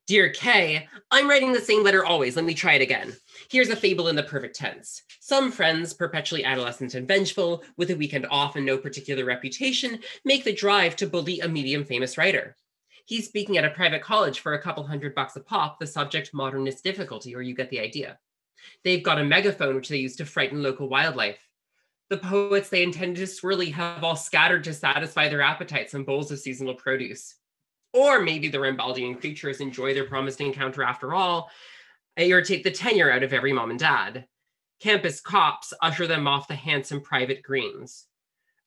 Dear 0.06 0.30
Kay, 0.30 0.88
I'm 1.10 1.28
writing 1.28 1.52
the 1.52 1.60
same 1.60 1.84
letter 1.84 2.02
always. 2.02 2.34
Let 2.34 2.46
me 2.46 2.54
try 2.54 2.76
it 2.76 2.82
again. 2.82 3.14
Here's 3.50 3.68
a 3.68 3.76
fable 3.76 4.08
in 4.08 4.16
the 4.16 4.22
perfect 4.22 4.56
tense. 4.56 5.02
Some 5.20 5.52
friends, 5.52 5.92
perpetually 5.92 6.46
adolescent 6.46 6.94
and 6.94 7.06
vengeful, 7.06 7.62
with 7.76 7.90
a 7.90 7.94
weekend 7.94 8.26
off 8.30 8.56
and 8.56 8.64
no 8.64 8.78
particular 8.78 9.26
reputation, 9.26 9.98
make 10.24 10.44
the 10.44 10.54
drive 10.54 10.96
to 10.96 11.06
bully 11.06 11.40
a 11.40 11.48
medium 11.48 11.84
famous 11.84 12.16
writer. 12.16 12.56
He's 13.12 13.26
speaking 13.26 13.58
at 13.58 13.64
a 13.66 13.68
private 13.68 14.00
college 14.00 14.40
for 14.40 14.54
a 14.54 14.58
couple 14.58 14.86
hundred 14.86 15.14
bucks 15.14 15.36
a 15.36 15.40
pop, 15.40 15.78
the 15.78 15.86
subject 15.86 16.32
modernist 16.32 16.82
difficulty, 16.82 17.36
or 17.36 17.42
you 17.42 17.54
get 17.54 17.68
the 17.68 17.78
idea. 17.78 18.18
They've 18.84 19.02
got 19.02 19.20
a 19.20 19.22
megaphone 19.22 19.74
which 19.74 19.90
they 19.90 19.98
use 19.98 20.16
to 20.16 20.24
frighten 20.24 20.62
local 20.62 20.88
wildlife. 20.88 21.46
The 22.08 22.16
poets 22.16 22.70
they 22.70 22.82
intended 22.82 23.18
to 23.18 23.30
swirly 23.30 23.70
have 23.72 24.02
all 24.02 24.16
scattered 24.16 24.64
to 24.64 24.72
satisfy 24.72 25.28
their 25.28 25.42
appetites 25.42 25.92
on 25.92 26.04
bowls 26.04 26.30
of 26.30 26.38
seasonal 26.38 26.72
produce. 26.72 27.34
Or 27.92 28.22
maybe 28.22 28.48
the 28.48 28.56
Rimbaldian 28.56 29.20
creatures 29.20 29.60
enjoy 29.60 29.92
their 29.92 30.06
promised 30.06 30.40
encounter 30.40 30.82
after 30.82 31.12
all, 31.12 31.50
irritate 32.16 32.64
the 32.64 32.70
tenure 32.70 33.12
out 33.12 33.22
of 33.22 33.34
every 33.34 33.52
mom 33.52 33.68
and 33.68 33.78
dad. 33.78 34.26
Campus 34.80 35.20
cops 35.20 35.74
usher 35.82 36.06
them 36.06 36.26
off 36.26 36.48
the 36.48 36.54
handsome 36.54 37.02
private 37.02 37.42
greens. 37.42 38.06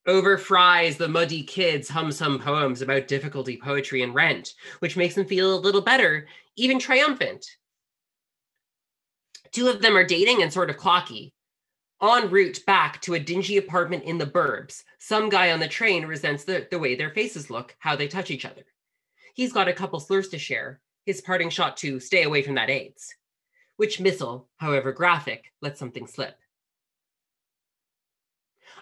Over 0.08 0.38
fries, 0.38 0.98
the 0.98 1.08
muddy 1.08 1.42
kids 1.42 1.90
hum 1.90 2.12
some 2.12 2.40
poems 2.40 2.82
about 2.82 3.08
difficulty, 3.08 3.58
poetry, 3.58 4.04
and 4.04 4.14
rent, 4.14 4.54
which 4.80 4.96
makes 4.96 5.16
them 5.16 5.26
feel 5.26 5.56
a 5.56 5.60
little 5.60 5.82
better, 5.82 6.28
even 6.56 6.78
triumphant. 6.78 7.46
Two 9.52 9.68
of 9.68 9.82
them 9.82 9.98
are 9.98 10.06
dating 10.06 10.44
and 10.44 10.54
sort 10.54 10.70
of 10.70 10.78
clocky. 10.78 11.32
En 12.02 12.30
route 12.30 12.64
back 12.68 13.02
to 13.02 13.16
a 13.16 13.20
dingy 13.20 13.58
apartment 13.58 14.04
in 14.04 14.18
the 14.18 14.26
burbs, 14.28 14.84
some 15.00 15.30
guy 15.30 15.52
on 15.52 15.60
the 15.60 15.68
train 15.68 16.06
resents 16.06 16.44
the, 16.44 16.68
the 16.70 16.78
way 16.78 16.94
their 16.94 17.10
faces 17.10 17.50
look, 17.50 17.76
how 17.80 17.96
they 17.96 18.08
touch 18.08 18.30
each 18.30 18.46
other. 18.46 18.64
He's 19.34 19.54
got 19.54 19.68
a 19.68 19.74
couple 19.74 20.00
slurs 20.00 20.28
to 20.30 20.38
share. 20.38 20.82
his 21.06 21.22
parting 21.22 21.50
shot 21.50 21.78
to 21.78 22.00
stay 22.00 22.24
away 22.24 22.42
from 22.42 22.56
that 22.56 22.70
AIDS, 22.70 23.16
which 23.78 24.00
missile, 24.00 24.48
however 24.58 24.92
graphic, 24.92 25.54
lets 25.62 25.80
something 25.80 26.08
slip. 26.08 26.38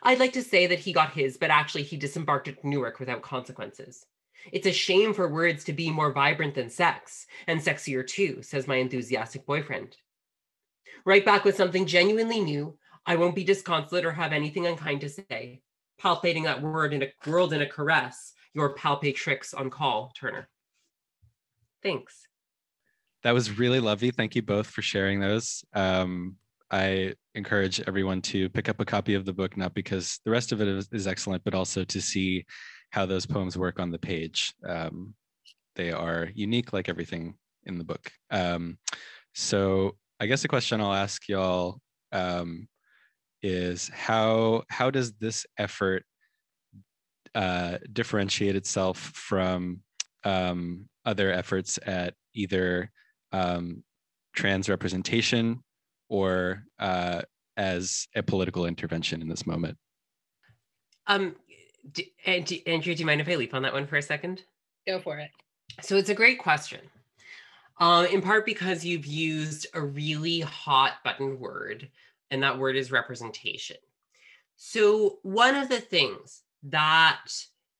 I'd 0.04 0.20
like 0.20 0.34
to 0.34 0.44
say 0.44 0.68
that 0.68 0.80
he 0.80 0.94
got 0.94 1.14
his, 1.14 1.38
but 1.38 1.50
actually 1.50 1.84
he 1.84 1.98
disembarked 1.98 2.48
at 2.48 2.64
Newark 2.64 3.00
without 3.00 3.22
consequences. 3.22 4.06
It's 4.52 4.68
a 4.68 4.74
shame 4.74 5.14
for 5.14 5.30
words 5.30 5.64
to 5.66 5.74
be 5.74 5.90
more 5.90 6.12
vibrant 6.12 6.56
than 6.56 6.70
sex, 6.70 7.26
and 7.48 7.62
sexier 7.62 8.06
too, 8.06 8.42
says 8.42 8.68
my 8.68 8.76
enthusiastic 8.76 9.46
boyfriend. 9.46 9.96
Right 11.06 11.24
back 11.24 11.46
with 11.46 11.56
something 11.56 11.86
genuinely 11.86 12.42
new. 12.42 12.78
I 13.06 13.16
won't 13.16 13.36
be 13.36 13.44
disconsolate 13.44 14.06
or 14.06 14.12
have 14.12 14.34
anything 14.34 14.68
unkind 14.68 15.02
to 15.02 15.10
say. 15.10 15.62
Palpating 16.02 16.44
that 16.44 16.62
word 16.62 16.94
in 16.94 17.04
a 17.04 17.12
world 17.26 17.54
in 17.54 17.62
a 17.62 17.68
caress, 17.68 18.34
your 18.54 18.76
palpate 18.76 19.16
tricks 19.16 19.54
on 19.54 19.70
call, 19.70 20.12
Turner. 20.18 20.50
Thanks. 21.82 22.28
That 23.24 23.34
was 23.34 23.58
really 23.58 23.80
lovely. 23.80 24.12
Thank 24.12 24.36
you 24.36 24.42
both 24.42 24.68
for 24.68 24.82
sharing 24.82 25.20
those. 25.20 25.64
Um, 25.74 26.38
I 26.74 27.14
encourage 27.36 27.82
everyone 27.82 28.20
to 28.24 28.50
pick 28.50 28.68
up 28.68 28.80
a 28.80 28.86
copy 28.86 29.14
of 29.14 29.26
the 29.26 29.34
book, 29.34 29.56
not 29.56 29.76
because 29.76 30.20
the 30.26 30.32
rest 30.32 30.52
of 30.52 30.60
it 30.60 30.68
is, 30.68 30.90
is 30.92 31.06
excellent, 31.06 31.44
but 31.44 31.54
also 31.54 31.84
to 31.84 32.02
see 32.02 32.46
how 32.90 33.06
those 33.06 33.28
poems 33.28 33.56
work 33.56 33.80
on 33.80 33.92
the 33.92 34.00
page. 34.00 34.56
Um, 34.68 35.14
they 35.76 35.92
are 35.92 36.30
unique, 36.34 36.74
like 36.74 36.90
everything 36.90 37.36
in 37.68 37.78
the 37.78 37.84
book. 37.84 38.12
Um, 38.32 38.80
so 39.36 39.98
I 40.20 40.26
guess 40.26 40.42
the 40.42 40.48
question 40.48 40.82
I'll 40.82 40.94
ask 40.94 41.30
y'all 41.30 41.80
um, 42.12 42.68
is 43.44 43.90
how 43.90 44.64
how 44.70 44.90
does 44.90 45.14
this 45.14 45.46
effort 45.60 46.04
uh, 47.36 47.78
differentiate 47.92 48.56
itself 48.56 48.98
from 48.98 49.82
um, 50.24 50.90
other 51.06 51.32
efforts 51.32 51.78
at 51.86 52.16
either 52.34 52.90
um, 53.32 53.84
trans 54.36 54.70
representation 54.70 55.62
or 56.10 56.64
uh, 56.80 57.22
as 57.58 58.08
a 58.16 58.24
political 58.24 58.66
intervention 58.66 59.22
in 59.22 59.28
this 59.28 59.46
moment? 59.46 59.78
Um, 61.08 61.36
do, 61.92 62.04
Andrea, 62.26 62.62
do 62.80 62.92
you 62.92 63.06
mind 63.06 63.22
if 63.22 63.28
I 63.28 63.36
leap 63.36 63.54
on 63.54 63.64
that 63.64 63.74
one 63.74 63.88
for 63.88 63.98
a 63.98 64.02
second? 64.02 64.44
Go 64.88 65.00
for 65.00 65.20
it. 65.20 65.30
So 65.82 65.98
it's 65.98 66.10
a 66.10 66.16
great 66.16 66.40
question. 66.40 66.80
Uh, 67.80 68.06
in 68.12 68.22
part 68.22 68.46
because 68.46 68.86
you've 68.86 69.06
used 69.06 69.68
a 69.74 69.82
really 69.82 70.42
hot 70.42 70.94
button 71.04 71.40
word, 71.40 71.90
and 72.30 72.44
that 72.44 72.58
word 72.58 72.76
is 72.76 72.92
representation. 72.92 73.78
So 74.56 75.20
one 75.24 75.56
of 75.56 75.70
the 75.70 75.80
things 75.80 76.44
that, 76.64 77.26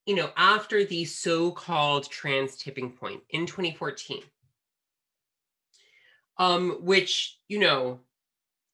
you 0.06 0.16
know, 0.16 0.32
after 0.36 0.84
the 0.84 1.06
so-called 1.06 2.10
trans 2.10 2.58
tipping 2.58 2.92
point 2.92 3.22
in 3.30 3.46
2014, 3.46 4.24
um, 6.38 6.80
which, 6.82 7.38
you 7.48 7.60
know, 7.60 8.00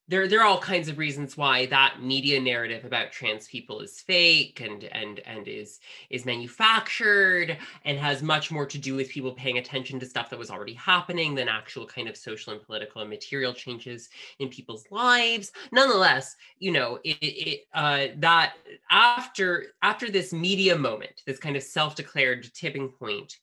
there, 0.09 0.27
there 0.27 0.41
are 0.41 0.47
all 0.47 0.59
kinds 0.59 0.89
of 0.89 0.97
reasons 0.97 1.37
why 1.37 1.67
that 1.67 2.01
media 2.01 2.39
narrative 2.41 2.83
about 2.83 3.11
trans 3.11 3.47
people 3.47 3.79
is 3.79 4.01
fake 4.01 4.59
and 4.59 4.83
and 4.85 5.19
and 5.19 5.47
is 5.47 5.79
is 6.09 6.25
manufactured 6.25 7.57
and 7.85 7.97
has 7.99 8.23
much 8.23 8.51
more 8.51 8.65
to 8.65 8.77
do 8.77 8.95
with 8.95 9.09
people 9.09 9.31
paying 9.31 9.59
attention 9.59 9.99
to 9.99 10.05
stuff 10.05 10.29
that 10.29 10.39
was 10.39 10.49
already 10.49 10.73
happening 10.73 11.35
than 11.35 11.47
actual 11.47 11.85
kind 11.85 12.09
of 12.09 12.17
social 12.17 12.51
and 12.53 12.61
political 12.63 13.01
and 13.01 13.09
material 13.09 13.53
changes 13.53 14.09
in 14.39 14.49
people's 14.49 14.85
lives. 14.89 15.51
Nonetheless 15.71 16.35
you 16.57 16.71
know 16.71 16.99
it, 17.03 17.17
it 17.21 17.59
uh, 17.73 18.07
that 18.17 18.53
after 18.89 19.67
after 19.83 20.09
this 20.09 20.33
media 20.33 20.75
moment 20.75 21.21
this 21.27 21.39
kind 21.39 21.55
of 21.55 21.61
self-declared 21.63 22.51
tipping 22.53 22.89
point 22.89 23.37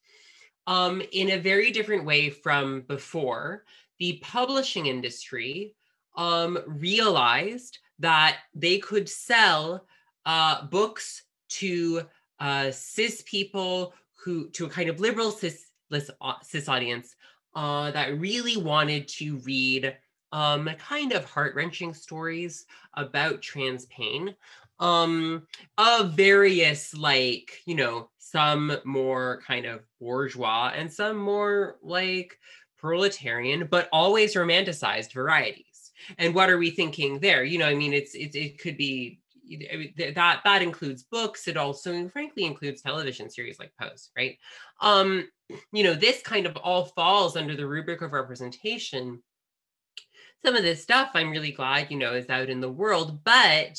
um, 0.66 1.00
in 1.12 1.30
a 1.30 1.38
very 1.38 1.70
different 1.70 2.04
way 2.04 2.28
from 2.28 2.80
before 2.82 3.64
the 3.98 4.18
publishing 4.22 4.86
industry 4.86 5.72
um, 6.16 6.58
realized 6.66 7.78
that 7.98 8.38
they 8.54 8.78
could 8.78 9.08
sell 9.08 9.86
uh, 10.24 10.64
books 10.66 11.22
to 11.48 12.02
uh, 12.40 12.70
cis 12.70 13.22
people 13.26 13.94
who 14.22 14.50
to 14.50 14.66
a 14.66 14.68
kind 14.68 14.88
of 14.88 15.00
liberal 15.00 15.30
cis 15.30 15.70
cis 16.42 16.68
audience 16.68 17.14
uh, 17.54 17.90
that 17.92 18.18
really 18.18 18.56
wanted 18.56 19.08
to 19.08 19.38
read 19.38 19.96
um, 20.32 20.68
kind 20.78 21.12
of 21.12 21.24
heart 21.24 21.54
wrenching 21.54 21.94
stories 21.94 22.66
about 22.94 23.40
trans 23.40 23.86
pain 23.86 24.34
um, 24.78 25.46
of 25.78 26.12
various 26.12 26.94
like 26.94 27.62
you 27.64 27.74
know 27.74 28.10
some 28.18 28.76
more 28.84 29.40
kind 29.46 29.64
of 29.64 29.80
bourgeois 30.00 30.72
and 30.74 30.92
some 30.92 31.16
more 31.16 31.76
like 31.82 32.38
proletarian 32.76 33.66
but 33.70 33.88
always 33.92 34.34
romanticized 34.34 35.12
variety 35.12 35.65
and 36.18 36.34
what 36.34 36.50
are 36.50 36.58
we 36.58 36.70
thinking 36.70 37.20
there? 37.20 37.44
You 37.44 37.58
know 37.58 37.66
i 37.66 37.74
mean 37.74 37.92
it's 37.92 38.14
it, 38.14 38.34
it 38.34 38.58
could 38.58 38.76
be 38.76 39.20
that 39.96 40.40
that 40.44 40.62
includes 40.62 41.04
books. 41.04 41.46
It 41.46 41.56
also 41.56 42.08
frankly 42.08 42.44
includes 42.44 42.82
television 42.82 43.30
series 43.30 43.58
like 43.58 43.72
pose 43.80 44.10
right? 44.16 44.36
Um 44.80 45.28
you 45.72 45.84
know 45.84 45.94
this 45.94 46.22
kind 46.22 46.46
of 46.46 46.56
all 46.56 46.86
falls 46.86 47.36
under 47.36 47.56
the 47.56 47.66
rubric 47.66 48.02
of 48.02 48.12
representation. 48.12 49.22
Some 50.44 50.54
of 50.54 50.62
this 50.62 50.82
stuff 50.82 51.10
i'm 51.14 51.30
really 51.30 51.50
glad 51.50 51.90
you 51.90 51.98
know 51.98 52.14
is 52.14 52.30
out 52.30 52.50
in 52.50 52.60
the 52.60 52.70
world 52.70 53.24
but 53.24 53.78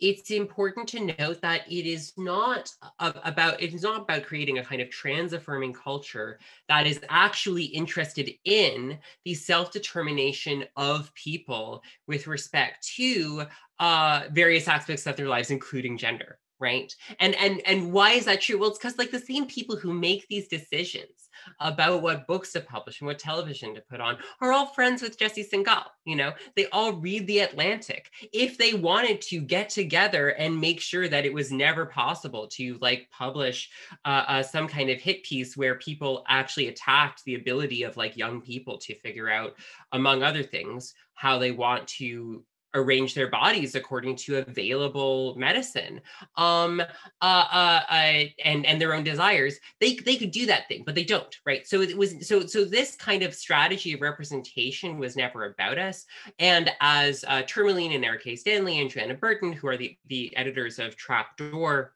it's 0.00 0.30
important 0.30 0.88
to 0.88 1.14
note 1.18 1.40
that 1.40 1.62
it 1.70 1.86
is 1.86 2.12
not 2.16 2.70
about 3.00 3.62
it 3.62 3.72
is 3.72 3.82
not 3.82 4.02
about 4.02 4.24
creating 4.24 4.58
a 4.58 4.64
kind 4.64 4.82
of 4.82 4.90
trans 4.90 5.32
affirming 5.32 5.72
culture 5.72 6.38
that 6.68 6.86
is 6.86 7.00
actually 7.08 7.64
interested 7.64 8.30
in 8.44 8.98
the 9.24 9.34
self-determination 9.34 10.64
of 10.76 11.12
people 11.14 11.82
with 12.06 12.26
respect 12.26 12.86
to 12.96 13.44
uh, 13.78 14.24
various 14.32 14.68
aspects 14.68 15.06
of 15.06 15.16
their 15.16 15.28
lives 15.28 15.50
including 15.50 15.96
gender 15.96 16.38
right? 16.58 16.94
And 17.20 17.34
and 17.34 17.60
and 17.66 17.92
why 17.92 18.12
is 18.12 18.24
that 18.24 18.40
true? 18.40 18.58
Well 18.58 18.70
it's 18.70 18.78
because 18.78 18.96
like 18.96 19.10
the 19.10 19.18
same 19.18 19.46
people 19.46 19.76
who 19.76 19.92
make 19.92 20.26
these 20.28 20.48
decisions 20.48 21.25
about 21.60 22.02
what 22.02 22.26
books 22.26 22.52
to 22.52 22.60
publish 22.60 23.00
and 23.00 23.06
what 23.06 23.18
television 23.18 23.74
to 23.74 23.80
put 23.80 24.00
on 24.00 24.18
are 24.40 24.52
all 24.52 24.66
friends 24.66 25.02
with 25.02 25.18
Jesse 25.18 25.44
Singal. 25.44 25.84
You 26.04 26.16
know, 26.16 26.32
they 26.54 26.66
all 26.70 26.94
read 26.94 27.26
The 27.26 27.40
Atlantic. 27.40 28.10
If 28.32 28.58
they 28.58 28.74
wanted 28.74 29.20
to 29.22 29.40
get 29.40 29.68
together 29.68 30.30
and 30.30 30.60
make 30.60 30.80
sure 30.80 31.08
that 31.08 31.24
it 31.24 31.32
was 31.32 31.50
never 31.52 31.86
possible 31.86 32.46
to 32.48 32.78
like 32.80 33.08
publish 33.10 33.70
uh, 34.04 34.24
uh, 34.28 34.42
some 34.42 34.68
kind 34.68 34.90
of 34.90 35.00
hit 35.00 35.22
piece 35.22 35.56
where 35.56 35.76
people 35.76 36.24
actually 36.28 36.68
attacked 36.68 37.24
the 37.24 37.34
ability 37.34 37.82
of 37.82 37.96
like 37.96 38.16
young 38.16 38.40
people 38.40 38.78
to 38.78 38.94
figure 38.94 39.28
out, 39.28 39.54
among 39.92 40.22
other 40.22 40.42
things, 40.42 40.94
how 41.14 41.38
they 41.38 41.50
want 41.50 41.86
to 41.88 42.44
arrange 42.76 43.14
their 43.14 43.28
bodies 43.28 43.74
according 43.74 44.14
to 44.16 44.38
available 44.38 45.34
medicine. 45.36 46.00
Um 46.36 46.80
uh, 46.80 47.24
uh, 47.52 47.80
uh, 47.88 48.24
and 48.44 48.64
and 48.64 48.80
their 48.80 48.94
own 48.94 49.02
desires. 49.02 49.56
They 49.80 49.94
they 49.94 50.16
could 50.16 50.30
do 50.30 50.46
that 50.46 50.68
thing 50.68 50.82
but 50.86 50.94
they 50.94 51.04
don't 51.04 51.34
right? 51.44 51.66
So 51.66 51.80
it 51.80 51.96
was 51.96 52.26
so 52.28 52.46
so 52.46 52.64
this 52.64 52.94
kind 52.94 53.22
of 53.22 53.34
strategy 53.34 53.92
of 53.92 54.00
representation 54.00 54.98
was 54.98 55.16
never 55.16 55.46
about 55.46 55.78
us. 55.78 56.04
And 56.38 56.70
as 56.80 57.24
uh 57.26 57.42
tourmaline 57.42 57.92
and 57.92 58.04
eric 58.04 58.26
stanley 58.38 58.80
and 58.80 58.90
Johanna 58.90 59.14
Burton 59.14 59.52
who 59.52 59.66
are 59.68 59.76
the 59.76 59.96
the 60.06 60.36
editors 60.36 60.78
of 60.78 60.96
trapdoor 60.96 61.95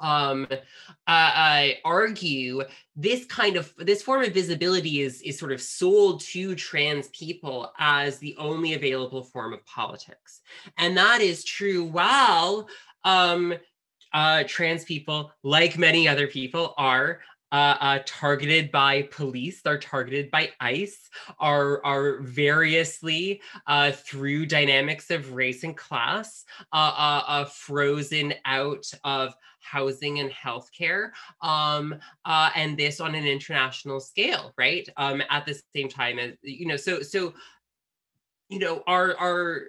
um, 0.00 0.46
uh, 0.50 0.56
I 1.06 1.78
argue 1.84 2.62
this 2.94 3.24
kind 3.26 3.56
of 3.56 3.72
this 3.78 4.02
form 4.02 4.22
of 4.22 4.32
visibility 4.32 5.00
is 5.00 5.20
is 5.22 5.38
sort 5.38 5.52
of 5.52 5.60
sold 5.60 6.20
to 6.20 6.54
trans 6.54 7.08
people 7.08 7.72
as 7.78 8.18
the 8.18 8.36
only 8.38 8.74
available 8.74 9.24
form 9.24 9.52
of 9.52 9.64
politics, 9.66 10.40
and 10.76 10.96
that 10.96 11.20
is 11.20 11.44
true. 11.44 11.84
While 11.84 12.68
um, 13.04 13.54
uh, 14.12 14.44
trans 14.46 14.84
people, 14.84 15.32
like 15.42 15.78
many 15.78 16.06
other 16.06 16.26
people, 16.26 16.74
are 16.76 17.20
uh, 17.52 17.76
uh, 17.80 17.98
targeted 18.04 18.70
by 18.70 19.02
police, 19.02 19.62
they're 19.62 19.78
targeted 19.78 20.30
by 20.30 20.50
ICE, 20.60 21.08
are, 21.38 21.84
are 21.84 22.20
variously 22.20 23.40
uh, 23.66 23.90
through 23.92 24.46
dynamics 24.46 25.10
of 25.10 25.32
race 25.32 25.64
and 25.64 25.76
class, 25.76 26.44
uh, 26.72 26.92
uh, 26.96 27.22
uh, 27.26 27.44
frozen 27.44 28.34
out 28.44 28.90
of 29.04 29.34
housing 29.60 30.20
and 30.20 30.30
healthcare, 30.30 31.10
um, 31.42 31.94
and 32.24 32.76
this 32.76 33.00
on 33.00 33.14
an 33.14 33.26
international 33.26 34.00
scale, 34.00 34.52
right? 34.56 34.88
Um, 34.96 35.22
at 35.30 35.46
the 35.46 35.60
same 35.74 35.88
time 35.88 36.18
as 36.18 36.32
you 36.42 36.66
know, 36.66 36.76
so 36.76 37.02
so 37.02 37.34
you 38.48 38.58
know, 38.58 38.82
our 38.86 39.16
our 39.18 39.62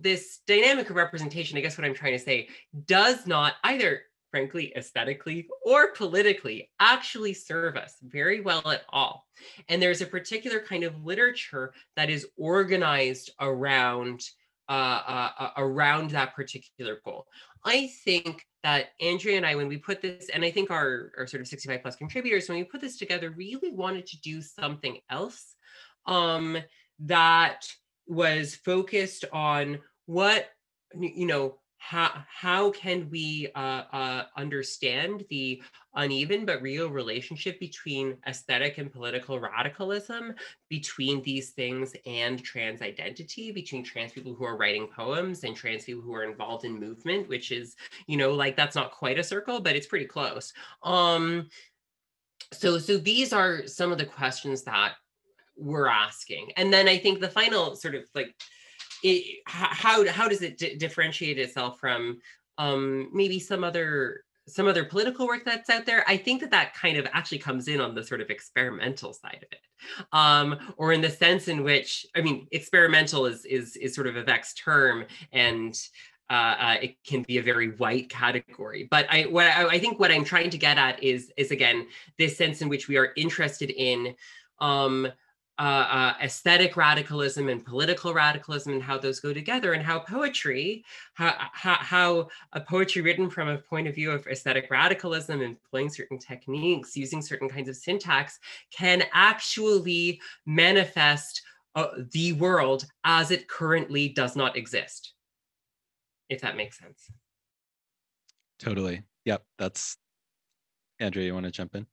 this 0.00 0.40
dynamic 0.46 0.90
of 0.90 0.96
representation, 0.96 1.56
I 1.56 1.60
guess 1.60 1.78
what 1.78 1.84
I'm 1.84 1.94
trying 1.94 2.14
to 2.14 2.18
say, 2.18 2.48
does 2.86 3.26
not 3.26 3.54
either 3.62 4.02
frankly, 4.34 4.72
aesthetically 4.74 5.46
or 5.64 5.92
politically, 5.92 6.68
actually 6.80 7.32
serve 7.32 7.76
us 7.76 7.94
very 8.02 8.40
well 8.40 8.68
at 8.68 8.82
all. 8.88 9.28
And 9.68 9.80
there's 9.80 10.00
a 10.00 10.06
particular 10.06 10.58
kind 10.58 10.82
of 10.82 11.04
literature 11.04 11.72
that 11.94 12.10
is 12.10 12.26
organized 12.36 13.30
around 13.40 14.22
uh, 14.68 14.72
uh, 15.06 15.30
uh 15.38 15.50
around 15.56 16.10
that 16.10 16.34
particular 16.34 16.98
goal. 17.04 17.26
I 17.64 17.92
think 18.04 18.44
that 18.64 18.86
Andrea 19.00 19.36
and 19.36 19.46
I, 19.46 19.54
when 19.54 19.68
we 19.68 19.76
put 19.76 20.02
this, 20.02 20.28
and 20.34 20.44
I 20.44 20.50
think 20.50 20.68
our, 20.72 21.12
our 21.16 21.28
sort 21.28 21.40
of 21.40 21.46
65 21.46 21.82
plus 21.82 21.94
contributors, 21.94 22.48
when 22.48 22.58
we 22.58 22.64
put 22.64 22.80
this 22.80 22.98
together, 22.98 23.30
really 23.30 23.70
wanted 23.70 24.04
to 24.06 24.20
do 24.20 24.42
something 24.42 24.98
else 25.10 25.54
um, 26.06 26.58
that 26.98 27.68
was 28.08 28.56
focused 28.56 29.26
on 29.32 29.78
what, 30.06 30.48
you 30.98 31.26
know, 31.26 31.58
how, 31.86 32.24
how 32.26 32.70
can 32.70 33.10
we 33.10 33.48
uh, 33.54 33.82
uh, 33.92 34.24
understand 34.38 35.22
the 35.28 35.60
uneven 35.94 36.46
but 36.46 36.62
real 36.62 36.88
relationship 36.88 37.60
between 37.60 38.16
aesthetic 38.26 38.78
and 38.78 38.90
political 38.90 39.38
radicalism, 39.38 40.32
between 40.70 41.20
these 41.22 41.50
things 41.50 41.94
and 42.06 42.42
trans 42.42 42.80
identity, 42.80 43.52
between 43.52 43.84
trans 43.84 44.12
people 44.12 44.34
who 44.34 44.44
are 44.44 44.56
writing 44.56 44.86
poems 44.86 45.44
and 45.44 45.54
trans 45.54 45.84
people 45.84 46.02
who 46.02 46.14
are 46.14 46.24
involved 46.24 46.64
in 46.64 46.80
movement, 46.80 47.28
which 47.28 47.52
is, 47.52 47.76
you 48.06 48.16
know, 48.16 48.32
like 48.32 48.56
that's 48.56 48.76
not 48.76 48.90
quite 48.90 49.18
a 49.18 49.22
circle, 49.22 49.60
but 49.60 49.76
it's 49.76 49.86
pretty 49.86 50.06
close. 50.06 50.54
Um, 50.82 51.50
so, 52.50 52.78
so 52.78 52.96
these 52.96 53.34
are 53.34 53.66
some 53.66 53.92
of 53.92 53.98
the 53.98 54.06
questions 54.06 54.62
that 54.62 54.94
we're 55.54 55.88
asking. 55.88 56.48
And 56.56 56.72
then 56.72 56.88
I 56.88 56.96
think 56.96 57.20
the 57.20 57.28
final 57.28 57.76
sort 57.76 57.94
of 57.94 58.04
like, 58.14 58.34
it, 59.04 59.42
how, 59.46 60.06
how 60.08 60.26
does 60.26 60.42
it 60.42 60.58
d- 60.58 60.76
differentiate 60.76 61.38
itself 61.38 61.78
from 61.78 62.20
um, 62.58 63.10
maybe 63.12 63.38
some 63.38 63.62
other 63.62 64.22
some 64.46 64.66
other 64.66 64.84
political 64.84 65.26
work 65.26 65.42
that's 65.44 65.70
out 65.70 65.86
there? 65.86 66.04
I 66.06 66.16
think 66.16 66.40
that 66.40 66.50
that 66.50 66.74
kind 66.74 66.98
of 66.98 67.06
actually 67.12 67.38
comes 67.38 67.68
in 67.68 67.80
on 67.80 67.94
the 67.94 68.04
sort 68.04 68.20
of 68.20 68.28
experimental 68.28 69.14
side 69.14 69.42
of 69.42 69.48
it. 69.52 70.06
Um, 70.12 70.74
or 70.76 70.92
in 70.92 71.00
the 71.00 71.10
sense 71.10 71.48
in 71.48 71.62
which 71.62 72.06
i 72.16 72.22
mean 72.22 72.46
experimental 72.52 73.26
is 73.26 73.44
is 73.44 73.76
is 73.76 73.94
sort 73.94 74.06
of 74.06 74.16
a 74.16 74.22
vexed 74.22 74.58
term 74.58 75.04
and 75.32 75.78
uh, 76.30 76.56
uh, 76.58 76.76
it 76.80 76.96
can 77.04 77.22
be 77.22 77.36
a 77.36 77.42
very 77.42 77.72
white 77.72 78.08
category. 78.08 78.88
But 78.90 79.06
i 79.10 79.22
what 79.24 79.46
I, 79.46 79.66
I 79.66 79.78
think 79.78 80.00
what 80.00 80.10
i'm 80.10 80.24
trying 80.24 80.50
to 80.50 80.58
get 80.58 80.78
at 80.78 81.02
is 81.02 81.30
is 81.36 81.50
again 81.50 81.86
this 82.18 82.38
sense 82.38 82.62
in 82.62 82.70
which 82.70 82.88
we 82.88 82.96
are 82.96 83.12
interested 83.16 83.70
in 83.70 84.14
um, 84.60 85.08
uh, 85.58 85.62
uh, 85.62 86.14
aesthetic 86.20 86.76
radicalism 86.76 87.48
and 87.48 87.64
political 87.64 88.12
radicalism 88.12 88.72
and 88.72 88.82
how 88.82 88.98
those 88.98 89.20
go 89.20 89.32
together 89.32 89.72
and 89.72 89.84
how 89.84 90.00
poetry 90.00 90.84
how, 91.14 91.32
how, 91.52 91.74
how, 91.74 92.28
a 92.54 92.60
poetry 92.60 93.02
written 93.02 93.30
from 93.30 93.46
a 93.48 93.58
point 93.58 93.86
of 93.86 93.94
view 93.94 94.10
of 94.10 94.26
aesthetic 94.26 94.68
radicalism 94.68 95.40
employing 95.40 95.88
certain 95.88 96.18
techniques 96.18 96.96
using 96.96 97.22
certain 97.22 97.48
kinds 97.48 97.68
of 97.68 97.76
syntax 97.76 98.40
can 98.76 99.04
actually 99.12 100.20
manifest 100.44 101.42
uh, 101.76 101.88
the 102.10 102.32
world 102.32 102.86
as 103.04 103.30
it 103.30 103.46
currently 103.46 104.08
does 104.08 104.34
not 104.34 104.56
exist. 104.56 105.12
If 106.28 106.40
that 106.40 106.56
makes 106.56 106.78
sense. 106.78 107.10
Totally. 108.58 109.02
Yep 109.24 109.44
that's 109.58 109.96
andrea 111.00 111.26
you 111.26 111.34
want 111.34 111.46
to 111.46 111.52
jump 111.52 111.76
in? 111.76 111.86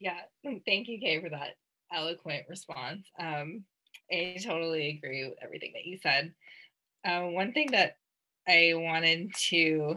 Yeah 0.00 0.18
thank 0.66 0.88
you 0.88 0.98
kay 0.98 1.20
for 1.20 1.30
that 1.30 1.54
eloquent 1.94 2.44
response. 2.48 3.06
Um, 3.18 3.64
I 4.10 4.38
totally 4.42 4.90
agree 4.90 5.24
with 5.24 5.38
everything 5.42 5.72
that 5.74 5.86
you 5.86 5.98
said. 6.02 6.32
Uh, 7.04 7.28
one 7.28 7.52
thing 7.52 7.70
that 7.72 7.96
I 8.48 8.72
wanted 8.74 9.34
to, 9.48 9.96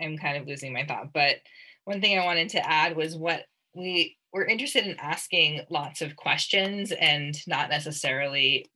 I'm 0.00 0.18
kind 0.18 0.36
of 0.36 0.46
losing 0.46 0.72
my 0.72 0.84
thought, 0.84 1.12
but 1.12 1.36
one 1.84 2.00
thing 2.00 2.18
I 2.18 2.24
wanted 2.24 2.50
to 2.50 2.68
add 2.68 2.96
was 2.96 3.16
what 3.16 3.44
we 3.74 4.16
were 4.32 4.44
interested 4.44 4.86
in 4.86 4.98
asking 4.98 5.62
lots 5.70 6.02
of 6.02 6.16
questions 6.16 6.92
and 6.92 7.34
not 7.46 7.70
necessarily 7.70 8.66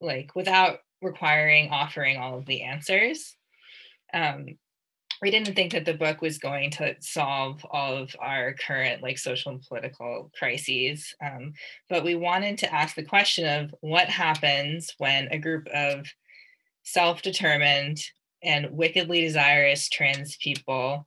like 0.00 0.34
without 0.34 0.80
requiring 1.00 1.70
offering 1.70 2.16
all 2.16 2.38
of 2.38 2.46
the 2.46 2.62
answers. 2.62 3.36
Um, 4.12 4.58
we 5.24 5.30
didn't 5.30 5.54
think 5.54 5.72
that 5.72 5.84
the 5.84 5.94
book 5.94 6.20
was 6.20 6.38
going 6.38 6.70
to 6.70 6.94
solve 7.00 7.64
all 7.70 7.96
of 7.96 8.14
our 8.20 8.52
current 8.54 9.02
like 9.02 9.18
social 9.18 9.52
and 9.52 9.62
political 9.62 10.30
crises 10.38 11.14
um, 11.24 11.52
but 11.88 12.04
we 12.04 12.14
wanted 12.14 12.58
to 12.58 12.72
ask 12.72 12.94
the 12.94 13.02
question 13.02 13.46
of 13.46 13.74
what 13.80 14.08
happens 14.08 14.94
when 14.98 15.26
a 15.32 15.38
group 15.38 15.66
of 15.74 16.06
self-determined 16.82 17.98
and 18.42 18.70
wickedly 18.70 19.22
desirous 19.22 19.88
trans 19.88 20.36
people 20.36 21.06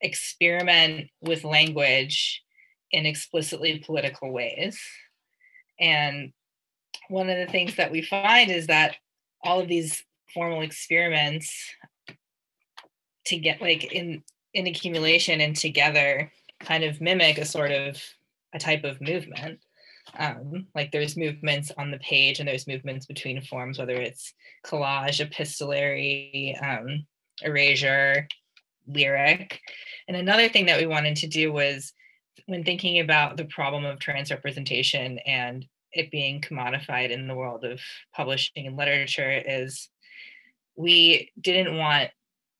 experiment 0.00 1.10
with 1.20 1.44
language 1.44 2.42
in 2.92 3.06
explicitly 3.06 3.82
political 3.84 4.32
ways. 4.32 4.80
And 5.80 6.32
one 7.08 7.28
of 7.28 7.36
the 7.36 7.50
things 7.50 7.76
that 7.76 7.90
we 7.90 8.02
find 8.02 8.50
is 8.50 8.68
that 8.68 8.96
all 9.42 9.60
of 9.60 9.68
these 9.68 10.04
formal 10.32 10.62
experiments 10.62 11.74
to 13.26 13.36
get 13.36 13.60
like 13.60 13.92
in 13.92 14.22
in 14.54 14.66
accumulation 14.66 15.40
and 15.40 15.54
together 15.54 16.32
kind 16.60 16.84
of 16.84 17.00
mimic 17.00 17.38
a 17.38 17.44
sort 17.44 17.70
of 17.70 18.02
a 18.54 18.58
type 18.58 18.84
of 18.84 19.00
movement. 19.00 19.60
Um, 20.18 20.68
like 20.74 20.92
there's 20.92 21.16
movements 21.16 21.72
on 21.76 21.90
the 21.90 21.98
page 21.98 22.38
and 22.38 22.48
there's 22.48 22.68
movements 22.68 23.06
between 23.06 23.42
forms 23.42 23.78
whether 23.78 23.96
it's 23.96 24.32
collage 24.64 25.20
epistolary 25.20 26.56
um, 26.62 27.04
erasure 27.42 28.28
lyric. 28.86 29.60
And 30.08 30.16
another 30.16 30.48
thing 30.48 30.66
that 30.66 30.80
we 30.80 30.86
wanted 30.86 31.16
to 31.16 31.26
do 31.26 31.52
was 31.52 31.92
when 32.46 32.64
thinking 32.64 33.00
about 33.00 33.36
the 33.36 33.44
problem 33.46 33.84
of 33.84 33.98
trans 33.98 34.30
representation 34.30 35.18
and 35.26 35.66
it 35.92 36.10
being 36.10 36.40
commodified 36.40 37.10
in 37.10 37.26
the 37.26 37.34
world 37.34 37.64
of 37.64 37.80
publishing 38.14 38.66
and 38.66 38.76
literature 38.76 39.42
is 39.44 39.88
we 40.76 41.32
didn't 41.40 41.76
want 41.76 42.10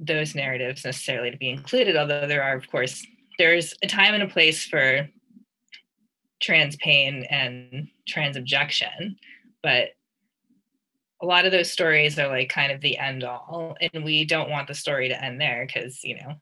those 0.01 0.35
narratives 0.35 0.85
necessarily 0.85 1.31
to 1.31 1.37
be 1.37 1.51
included, 1.51 1.97
although 1.97 2.27
there 2.27 2.43
are, 2.43 2.57
of 2.57 2.71
course, 2.71 3.07
there's 3.39 3.75
a 3.83 3.87
time 3.87 4.15
and 4.15 4.23
a 4.23 4.29
place 4.29 4.65
for 4.65 5.09
trans 6.41 6.77
pain 6.77 7.27
and 7.31 7.89
trans 8.07 8.37
objection, 8.37 9.17
but 9.63 9.89
a 11.23 11.27
lot 11.27 11.47
of 11.47 11.53
those 11.53 11.71
stories 11.71 12.19
are 12.19 12.29
like 12.29 12.49
kind 12.49 12.73
of 12.73 12.81
the 12.81 12.99
end 12.99 13.25
all, 13.25 13.77
and 13.81 14.05
we 14.05 14.25
don't 14.25 14.51
want 14.51 14.69
the 14.69 14.75
story 14.75 15.09
to 15.09 15.25
end 15.25 15.41
there 15.41 15.67
because 15.67 16.05
you 16.05 16.17
know 16.17 16.35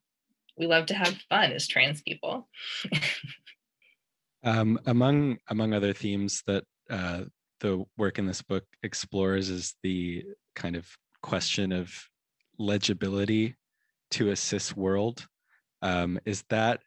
we 0.59 0.67
love 0.67 0.87
to 0.87 0.95
have 0.95 1.17
fun 1.29 1.53
as 1.53 1.69
trans 1.69 2.03
people. 2.03 2.49
um, 4.45 4.79
among 4.87 5.39
among 5.49 5.73
other 5.73 5.93
themes 5.93 6.43
that 6.47 6.65
uh, 6.91 7.23
the 7.61 7.85
work 7.97 8.19
in 8.19 8.27
this 8.27 8.43
book 8.43 8.65
explores 8.83 9.49
is 9.49 9.75
the 9.83 10.25
kind 10.55 10.77
of 10.77 10.89
question 11.23 11.73
of 11.73 11.93
legibility 12.59 13.57
to 14.13 14.31
a 14.31 14.37
cis 14.37 14.77
world 14.77 15.27
um, 15.83 16.19
is 16.25 16.45
that 16.49 16.81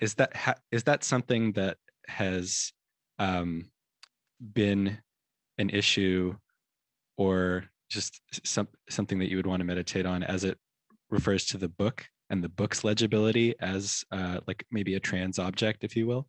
is 0.00 0.14
that 0.14 0.34
ha- 0.36 0.54
is 0.70 0.84
that 0.84 1.04
something 1.04 1.52
that 1.52 1.76
has 2.06 2.72
um, 3.18 3.70
been 4.52 4.98
an 5.58 5.70
issue 5.70 6.34
or 7.16 7.64
just 7.90 8.20
some, 8.44 8.68
something 8.88 9.18
that 9.18 9.30
you 9.30 9.36
would 9.36 9.46
want 9.46 9.60
to 9.60 9.64
meditate 9.64 10.06
on 10.06 10.22
as 10.22 10.44
it 10.44 10.58
refers 11.10 11.44
to 11.44 11.58
the 11.58 11.68
book 11.68 12.06
and 12.30 12.42
the 12.42 12.48
book's 12.48 12.84
legibility 12.84 13.54
as 13.60 14.04
uh, 14.10 14.38
like 14.46 14.64
maybe 14.70 14.94
a 14.94 15.00
trans 15.00 15.38
object 15.38 15.84
if 15.84 15.94
you 15.94 16.06
will? 16.06 16.26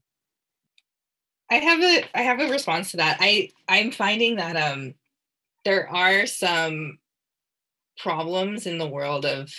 I 1.49 1.55
have 1.55 1.81
a 1.81 2.03
i 2.15 2.21
have 2.23 2.39
a 2.39 2.49
response 2.49 2.91
to 2.91 2.97
that. 2.97 3.17
I 3.19 3.49
i'm 3.67 3.91
finding 3.91 4.37
that 4.37 4.55
um 4.55 4.95
there 5.65 5.87
are 5.89 6.25
some 6.25 6.97
problems 7.97 8.65
in 8.65 8.77
the 8.77 8.87
world 8.87 9.25
of 9.25 9.51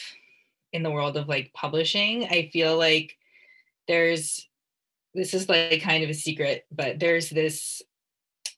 in 0.73 0.83
the 0.83 0.91
world 0.91 1.17
of 1.17 1.29
like 1.29 1.53
publishing 1.55 2.25
i 2.27 2.49
feel 2.53 2.77
like 2.77 3.17
there's 3.87 4.49
this 5.15 5.35
is 5.35 5.49
like 5.49 5.81
kind 5.81 6.03
of 6.03 6.11
a 6.11 6.15
secret 6.15 6.67
but 6.73 6.99
there's 6.99 7.31
this 7.31 7.83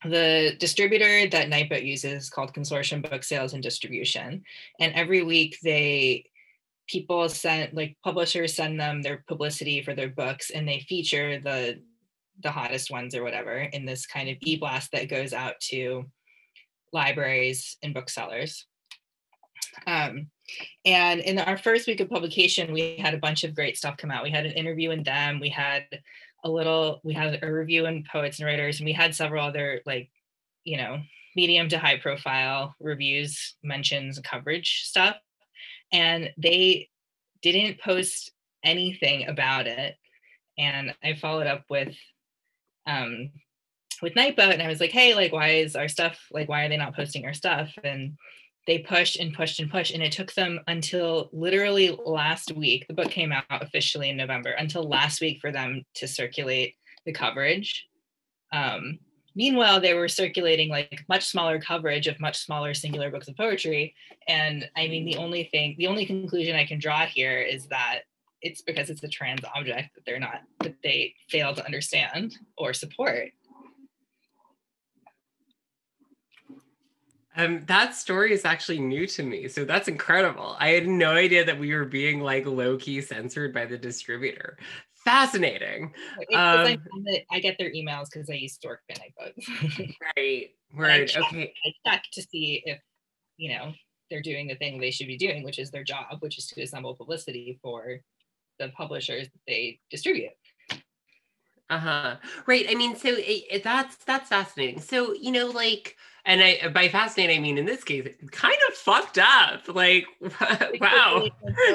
the 0.03 0.55
distributor 0.59 1.27
that 1.29 1.49
Nightboat 1.49 1.85
uses 1.85 2.29
called 2.29 2.53
Consortium 2.53 3.07
Book 3.07 3.23
Sales 3.23 3.53
and 3.53 3.63
Distribution. 3.63 4.43
And 4.79 4.93
every 4.93 5.23
week 5.23 5.57
they 5.63 6.25
people 6.87 7.27
send 7.27 7.73
like 7.73 7.97
publishers 8.03 8.55
send 8.55 8.79
them 8.79 9.01
their 9.01 9.23
publicity 9.27 9.81
for 9.81 9.93
their 9.93 10.07
books 10.07 10.51
and 10.51 10.65
they 10.67 10.79
feature 10.87 11.39
the 11.39 11.81
the 12.43 12.51
hottest 12.51 12.91
ones 12.91 13.13
or 13.13 13.23
whatever 13.23 13.57
in 13.57 13.85
this 13.85 14.05
kind 14.05 14.29
of 14.29 14.37
e-blast 14.41 14.91
that 14.91 15.09
goes 15.09 15.33
out 15.33 15.59
to 15.59 16.05
libraries 16.93 17.77
and 17.81 17.93
booksellers. 17.93 18.67
Um, 19.85 20.27
and 20.85 21.19
in 21.19 21.39
our 21.39 21.57
first 21.57 21.87
week 21.87 21.99
of 21.99 22.09
publication, 22.09 22.73
we 22.73 22.97
had 22.97 23.13
a 23.13 23.19
bunch 23.19 23.43
of 23.43 23.55
great 23.55 23.77
stuff 23.77 23.97
come 23.97 24.11
out. 24.11 24.23
We 24.23 24.31
had 24.31 24.45
an 24.45 24.53
interview 24.53 24.91
in 24.91 25.03
them. 25.03 25.39
We 25.39 25.49
had 25.49 25.85
a 26.43 26.49
little, 26.49 27.01
we 27.03 27.13
had 27.13 27.39
a 27.43 27.51
review 27.51 27.85
in 27.85 28.03
Poets 28.09 28.39
and 28.39 28.47
Writers, 28.47 28.79
and 28.79 28.85
we 28.85 28.93
had 28.93 29.15
several 29.15 29.45
other 29.45 29.81
like, 29.85 30.09
you 30.63 30.77
know, 30.77 30.99
medium 31.35 31.69
to 31.69 31.77
high 31.77 31.97
profile 31.97 32.75
reviews, 32.79 33.55
mentions, 33.63 34.19
coverage 34.19 34.83
stuff. 34.85 35.17
And 35.91 36.31
they 36.37 36.89
didn't 37.41 37.79
post 37.79 38.31
anything 38.63 39.27
about 39.27 39.67
it. 39.67 39.95
And 40.57 40.93
I 41.03 41.13
followed 41.13 41.47
up 41.47 41.63
with 41.69 41.95
um 42.85 43.31
with 44.01 44.13
Nightboat 44.13 44.53
and 44.53 44.61
I 44.61 44.67
was 44.67 44.79
like, 44.79 44.91
hey, 44.91 45.15
like, 45.15 45.31
why 45.31 45.49
is 45.49 45.75
our 45.75 45.87
stuff 45.87 46.19
like 46.31 46.49
why 46.49 46.65
are 46.65 46.69
they 46.69 46.77
not 46.77 46.95
posting 46.95 47.25
our 47.25 47.33
stuff? 47.33 47.69
And 47.83 48.17
they 48.67 48.79
pushed 48.79 49.17
and 49.17 49.33
pushed 49.33 49.59
and 49.59 49.71
pushed 49.71 49.93
and 49.93 50.03
it 50.03 50.11
took 50.11 50.33
them 50.33 50.59
until 50.67 51.29
literally 51.31 51.97
last 52.05 52.51
week 52.51 52.85
the 52.87 52.93
book 52.93 53.09
came 53.09 53.31
out 53.31 53.45
officially 53.49 54.09
in 54.09 54.17
november 54.17 54.51
until 54.51 54.83
last 54.83 55.21
week 55.21 55.39
for 55.39 55.51
them 55.51 55.83
to 55.95 56.07
circulate 56.07 56.75
the 57.05 57.13
coverage. 57.13 57.87
Um, 58.51 58.99
meanwhile 59.35 59.79
they 59.79 59.93
were 59.93 60.09
circulating 60.09 60.69
like 60.69 61.05
much 61.07 61.25
smaller 61.25 61.59
coverage 61.59 62.07
of 62.07 62.19
much 62.19 62.37
smaller 62.37 62.73
singular 62.73 63.09
books 63.09 63.29
of 63.29 63.37
poetry. 63.37 63.95
And 64.27 64.69
i 64.75 64.87
mean 64.87 65.05
the 65.05 65.17
only 65.17 65.45
thing 65.45 65.75
the 65.77 65.87
only 65.87 66.05
conclusion 66.05 66.55
i 66.55 66.65
can 66.65 66.79
draw 66.79 67.05
here 67.05 67.39
is 67.39 67.67
that 67.67 68.01
it's 68.41 68.61
because 68.61 68.89
it's 68.89 69.03
a 69.03 69.07
trans 69.07 69.41
object 69.55 69.95
that 69.95 70.05
they're 70.05 70.19
not 70.19 70.41
that 70.59 70.75
they 70.83 71.13
fail 71.29 71.55
to 71.55 71.65
understand 71.65 72.35
or 72.57 72.73
support 72.73 73.31
Um, 77.37 77.63
that 77.67 77.95
story 77.95 78.33
is 78.33 78.45
actually 78.45 78.79
new 78.79 79.05
to 79.07 79.21
me, 79.21 79.47
so 79.47 79.63
that's 79.63 79.87
incredible. 79.87 80.57
I 80.59 80.69
had 80.69 80.87
no 80.87 81.11
idea 81.11 81.45
that 81.45 81.57
we 81.57 81.73
were 81.73 81.85
being 81.85 82.21
like 82.21 82.47
low 82.47 82.77
key 82.77 82.99
censored 82.99 83.53
by 83.53 83.65
the 83.65 83.77
distributor. 83.77 84.57
Fascinating. 85.05 85.93
Um, 86.33 86.79
I, 87.31 87.39
get 87.39 87.57
their 87.59 87.71
emails 87.71 88.07
because 88.11 88.29
I 88.29 88.33
use 88.33 88.55
Stork 88.55 88.81
Panic 88.89 89.13
books. 89.17 89.93
right. 90.17 90.49
Right. 90.73 91.15
Okay. 91.15 91.53
I 91.63 91.89
check 91.89 92.03
to 92.13 92.23
see 92.23 92.63
if 92.65 92.79
you 93.37 93.55
know 93.55 93.71
they're 94.09 94.21
doing 94.21 94.47
the 94.47 94.55
thing 94.55 94.79
they 94.79 94.91
should 94.91 95.07
be 95.07 95.17
doing, 95.17 95.43
which 95.43 95.59
is 95.59 95.69
their 95.69 95.83
job, 95.83 96.17
which 96.19 96.37
is 96.39 96.47
to 96.47 96.61
assemble 96.61 96.95
publicity 96.95 97.59
for 97.61 97.99
the 98.57 98.69
publishers 98.69 99.27
that 99.27 99.41
they 99.47 99.79
distribute. 99.91 100.31
Uh-huh. 101.69 102.15
Right. 102.45 102.65
I 102.69 102.75
mean, 102.75 102.95
so 102.95 103.09
it, 103.09 103.43
it, 103.51 103.63
that's 103.63 103.97
that's 103.97 104.29
fascinating. 104.29 104.79
So, 104.79 105.13
you 105.13 105.31
know, 105.31 105.47
like 105.47 105.97
and 106.27 106.43
I 106.43 106.67
by 106.69 106.89
fascinating 106.89 107.39
I 107.39 107.41
mean 107.41 107.57
in 107.57 107.65
this 107.65 107.83
case 107.83 108.07
kind 108.31 108.57
of 108.69 108.75
fucked 108.75 109.17
up. 109.17 109.67
Like 109.67 110.05
wow. 110.79 111.27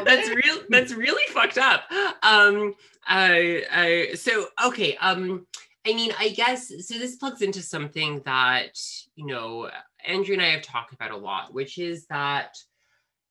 that's 0.04 0.28
real 0.28 0.58
that's 0.68 0.92
really 0.92 1.26
fucked 1.32 1.58
up. 1.58 1.82
Um 2.22 2.74
uh, 3.10 3.38
uh 3.74 4.14
so 4.14 4.46
okay, 4.64 4.96
um 4.98 5.46
I 5.84 5.94
mean, 5.94 6.12
I 6.16 6.28
guess 6.28 6.68
so 6.68 6.96
this 6.96 7.16
plugs 7.16 7.42
into 7.42 7.60
something 7.60 8.22
that, 8.24 8.78
you 9.16 9.26
know, 9.26 9.68
Andrea 10.06 10.34
and 10.34 10.46
I 10.46 10.50
have 10.50 10.62
talked 10.62 10.94
about 10.94 11.10
a 11.10 11.16
lot, 11.16 11.52
which 11.52 11.76
is 11.76 12.06
that 12.06 12.56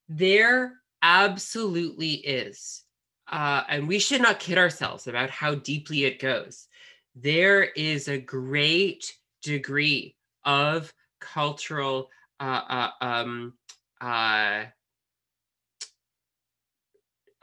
there 0.09 0.73
absolutely 1.01 2.15
is 2.15 2.83
uh, 3.31 3.63
and 3.69 3.87
we 3.87 3.97
should 3.97 4.21
not 4.21 4.39
kid 4.39 4.57
ourselves 4.57 5.07
about 5.07 5.29
how 5.29 5.55
deeply 5.55 6.03
it 6.03 6.19
goes. 6.19 6.67
There 7.15 7.63
is 7.63 8.07
a 8.07 8.17
great 8.17 9.13
degree 9.41 10.15
of 10.43 10.93
cultural 11.21 12.09
uh, 12.39 12.89
uh, 13.01 13.05
um, 13.05 13.53
uh, 14.01 14.65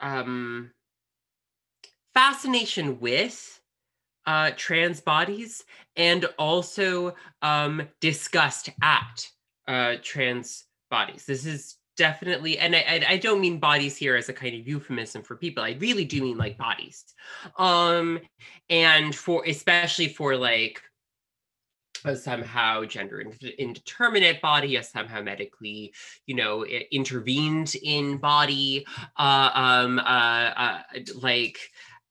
um, 0.01 0.71
fascination 2.14 3.01
with 3.01 3.61
uh, 4.27 4.51
trans 4.57 5.01
bodies 5.01 5.64
and 5.97 6.27
also 6.38 7.14
um, 7.41 7.83
disgust 8.01 8.69
at 8.83 9.27
uh, 9.67 9.95
trans 10.03 10.64
bodies. 10.91 11.25
This 11.25 11.47
is 11.47 11.77
definitely 11.99 12.59
and 12.59 12.77
I, 12.77 13.05
I 13.09 13.17
don't 13.17 13.41
mean 13.41 13.59
bodies 13.59 13.97
here 13.97 14.14
as 14.14 14.29
a 14.29 14.33
kind 14.33 14.55
of 14.55 14.67
euphemism 14.67 15.21
for 15.21 15.35
people 15.35 15.64
i 15.64 15.77
really 15.81 16.05
do 16.05 16.23
mean 16.23 16.38
like 16.38 16.57
bodies 16.57 17.05
um 17.59 18.21
and 18.71 19.12
for 19.12 19.43
especially 19.45 20.07
for 20.07 20.37
like 20.37 20.81
a 22.05 22.17
somehow 22.17 22.85
gender 22.85 23.21
indeterminate 23.59 24.41
body 24.41 24.77
a 24.77 24.83
somehow 24.83 25.23
medically 25.23 25.93
you 26.27 26.35
know 26.35 26.65
intervened 26.65 27.75
in 27.83 28.17
body 28.19 28.87
uh 29.17 29.51
um 29.55 29.99
uh, 29.99 30.03
uh 30.03 30.81
like 31.21 31.59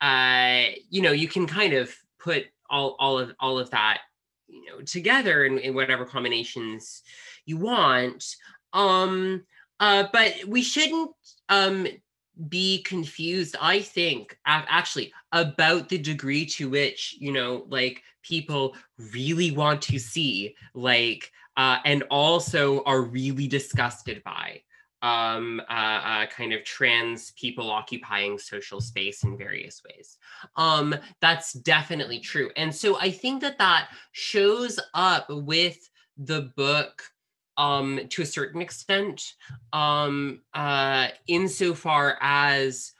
uh 0.02 0.64
you 0.90 1.02
know 1.02 1.12
you 1.12 1.28
can 1.28 1.48
kind 1.48 1.74
of 1.74 1.94
put 2.20 2.46
all 2.70 2.96
all 3.00 3.20
of 3.20 3.34
all 3.40 3.60
of 3.60 3.70
that 3.72 4.02
you 4.48 4.66
know 4.66 4.82
together 4.82 5.46
in, 5.46 5.58
in 5.60 5.74
whatever 5.74 6.06
combinations 6.06 7.04
you 7.46 7.58
want. 7.58 8.36
Um 8.74 9.44
uh, 9.80 10.06
but 10.12 10.34
we 10.48 10.62
shouldn't 10.62 11.12
um, 11.50 11.88
be 12.50 12.82
confused, 12.84 13.56
I 13.62 13.80
think, 13.80 14.38
actually, 14.46 15.14
about 15.32 15.90
the 15.90 15.98
degree 15.98 16.46
to 16.48 16.70
which, 16.70 17.16
you 17.20 17.32
know, 17.32 17.66
like 17.70 18.04
people 18.24 18.76
really 19.14 19.52
want 19.52 19.82
to 19.84 20.00
see, 20.00 20.56
like, 20.74 21.32
uh, 21.58 21.78
and 21.86 22.04
also 22.10 22.84
are 22.84 23.02
really 23.02 23.48
disgusted 23.48 24.24
by 24.24 24.62
um, 25.02 25.62
uh, 25.70 25.74
uh, 25.74 26.26
kind 26.28 26.54
of 26.54 26.64
trans 26.64 27.32
people 27.32 27.70
occupying 27.70 28.38
social 28.38 28.82
space 28.82 29.24
in 29.24 29.38
various 29.38 29.82
ways. 29.88 30.18
Um, 30.56 30.96
that's 31.22 31.54
definitely 31.54 32.20
true. 32.20 32.50
And 32.56 32.74
so 32.74 33.00
I 33.00 33.12
think 33.12 33.42
that 33.42 33.58
that 33.60 33.90
shows 34.12 34.80
up 34.94 35.28
with 35.30 35.78
the 36.18 36.52
book 36.56 37.04
um, 37.58 38.00
to 38.10 38.22
a 38.22 38.26
certain 38.26 38.62
extent, 38.62 39.34
um, 39.74 40.42
uh, 40.54 41.10
insofar 41.28 42.18
as 42.22 42.94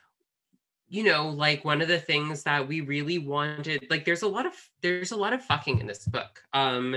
you 0.90 1.04
know, 1.04 1.28
like 1.28 1.66
one 1.66 1.82
of 1.82 1.88
the 1.90 2.00
things 2.00 2.44
that 2.44 2.66
we 2.66 2.82
really 2.82 3.18
wanted, 3.18 3.86
like 3.90 4.06
there's 4.06 4.22
a 4.22 4.28
lot 4.28 4.46
of 4.46 4.54
there's 4.82 5.12
a 5.12 5.18
lot 5.18 5.34
of 5.34 5.44
fucking 5.44 5.80
in 5.80 5.88
this 5.88 6.06
book. 6.06 6.42
Um, 6.54 6.96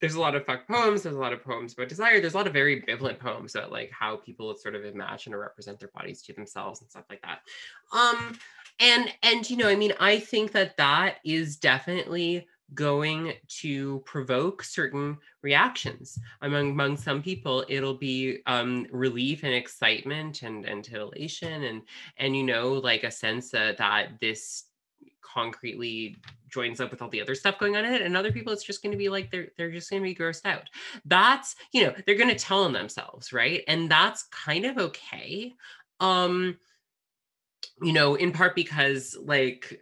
there's 0.00 0.14
a 0.16 0.20
lot 0.20 0.34
of 0.34 0.44
fuck 0.44 0.68
poems. 0.68 1.02
There's 1.02 1.16
a 1.16 1.20
lot 1.20 1.32
of 1.32 1.42
poems 1.42 1.72
about 1.72 1.88
desire. 1.88 2.20
There's 2.20 2.34
a 2.34 2.36
lot 2.36 2.46
of 2.46 2.52
very 2.52 2.82
ambivalent 2.82 3.18
poems 3.18 3.54
about 3.54 3.72
like 3.72 3.90
how 3.90 4.16
people 4.16 4.54
sort 4.54 4.74
of 4.74 4.84
imagine 4.84 5.32
or 5.32 5.38
represent 5.38 5.80
their 5.80 5.88
bodies 5.94 6.20
to 6.22 6.34
themselves 6.34 6.82
and 6.82 6.90
stuff 6.90 7.04
like 7.08 7.22
that. 7.22 7.40
Um, 7.90 8.38
and 8.80 9.10
and 9.22 9.48
you 9.48 9.56
know, 9.56 9.68
I 9.68 9.76
mean, 9.76 9.94
I 9.98 10.18
think 10.18 10.52
that 10.52 10.76
that 10.76 11.16
is 11.24 11.56
definitely 11.56 12.46
going 12.72 13.34
to 13.60 14.02
provoke 14.06 14.62
certain 14.62 15.18
reactions. 15.42 16.18
Among 16.40 16.70
among 16.70 16.96
some 16.96 17.22
people 17.22 17.64
it'll 17.68 17.94
be 17.94 18.38
um, 18.46 18.86
relief 18.90 19.44
and 19.44 19.54
excitement 19.54 20.42
and 20.42 20.64
and 20.64 20.82
titillation 20.82 21.64
and 21.64 21.82
and 22.16 22.36
you 22.36 22.42
know 22.42 22.72
like 22.72 23.04
a 23.04 23.10
sense 23.10 23.50
that, 23.50 23.76
that 23.78 24.18
this 24.20 24.64
concretely 25.22 26.16
joins 26.48 26.80
up 26.80 26.90
with 26.90 27.02
all 27.02 27.08
the 27.08 27.20
other 27.20 27.34
stuff 27.34 27.58
going 27.58 27.76
on 27.76 27.84
in 27.84 27.92
it. 27.92 28.02
And 28.02 28.16
other 28.16 28.32
people 28.32 28.52
it's 28.52 28.64
just 28.64 28.82
going 28.82 28.92
to 28.92 28.98
be 28.98 29.08
like 29.08 29.30
they're 29.30 29.48
they're 29.58 29.72
just 29.72 29.90
going 29.90 30.02
to 30.02 30.08
be 30.08 30.14
grossed 30.14 30.46
out. 30.46 30.68
That's 31.04 31.56
you 31.72 31.84
know 31.84 31.94
they're 32.06 32.14
going 32.16 32.30
to 32.30 32.34
tell 32.36 32.64
on 32.64 32.72
themselves 32.72 33.32
right? 33.32 33.62
And 33.68 33.90
that's 33.90 34.24
kind 34.24 34.64
of 34.64 34.78
okay. 34.78 35.52
Um 36.00 36.56
you 37.82 37.92
know 37.92 38.14
in 38.14 38.32
part 38.32 38.54
because 38.54 39.16
like 39.20 39.80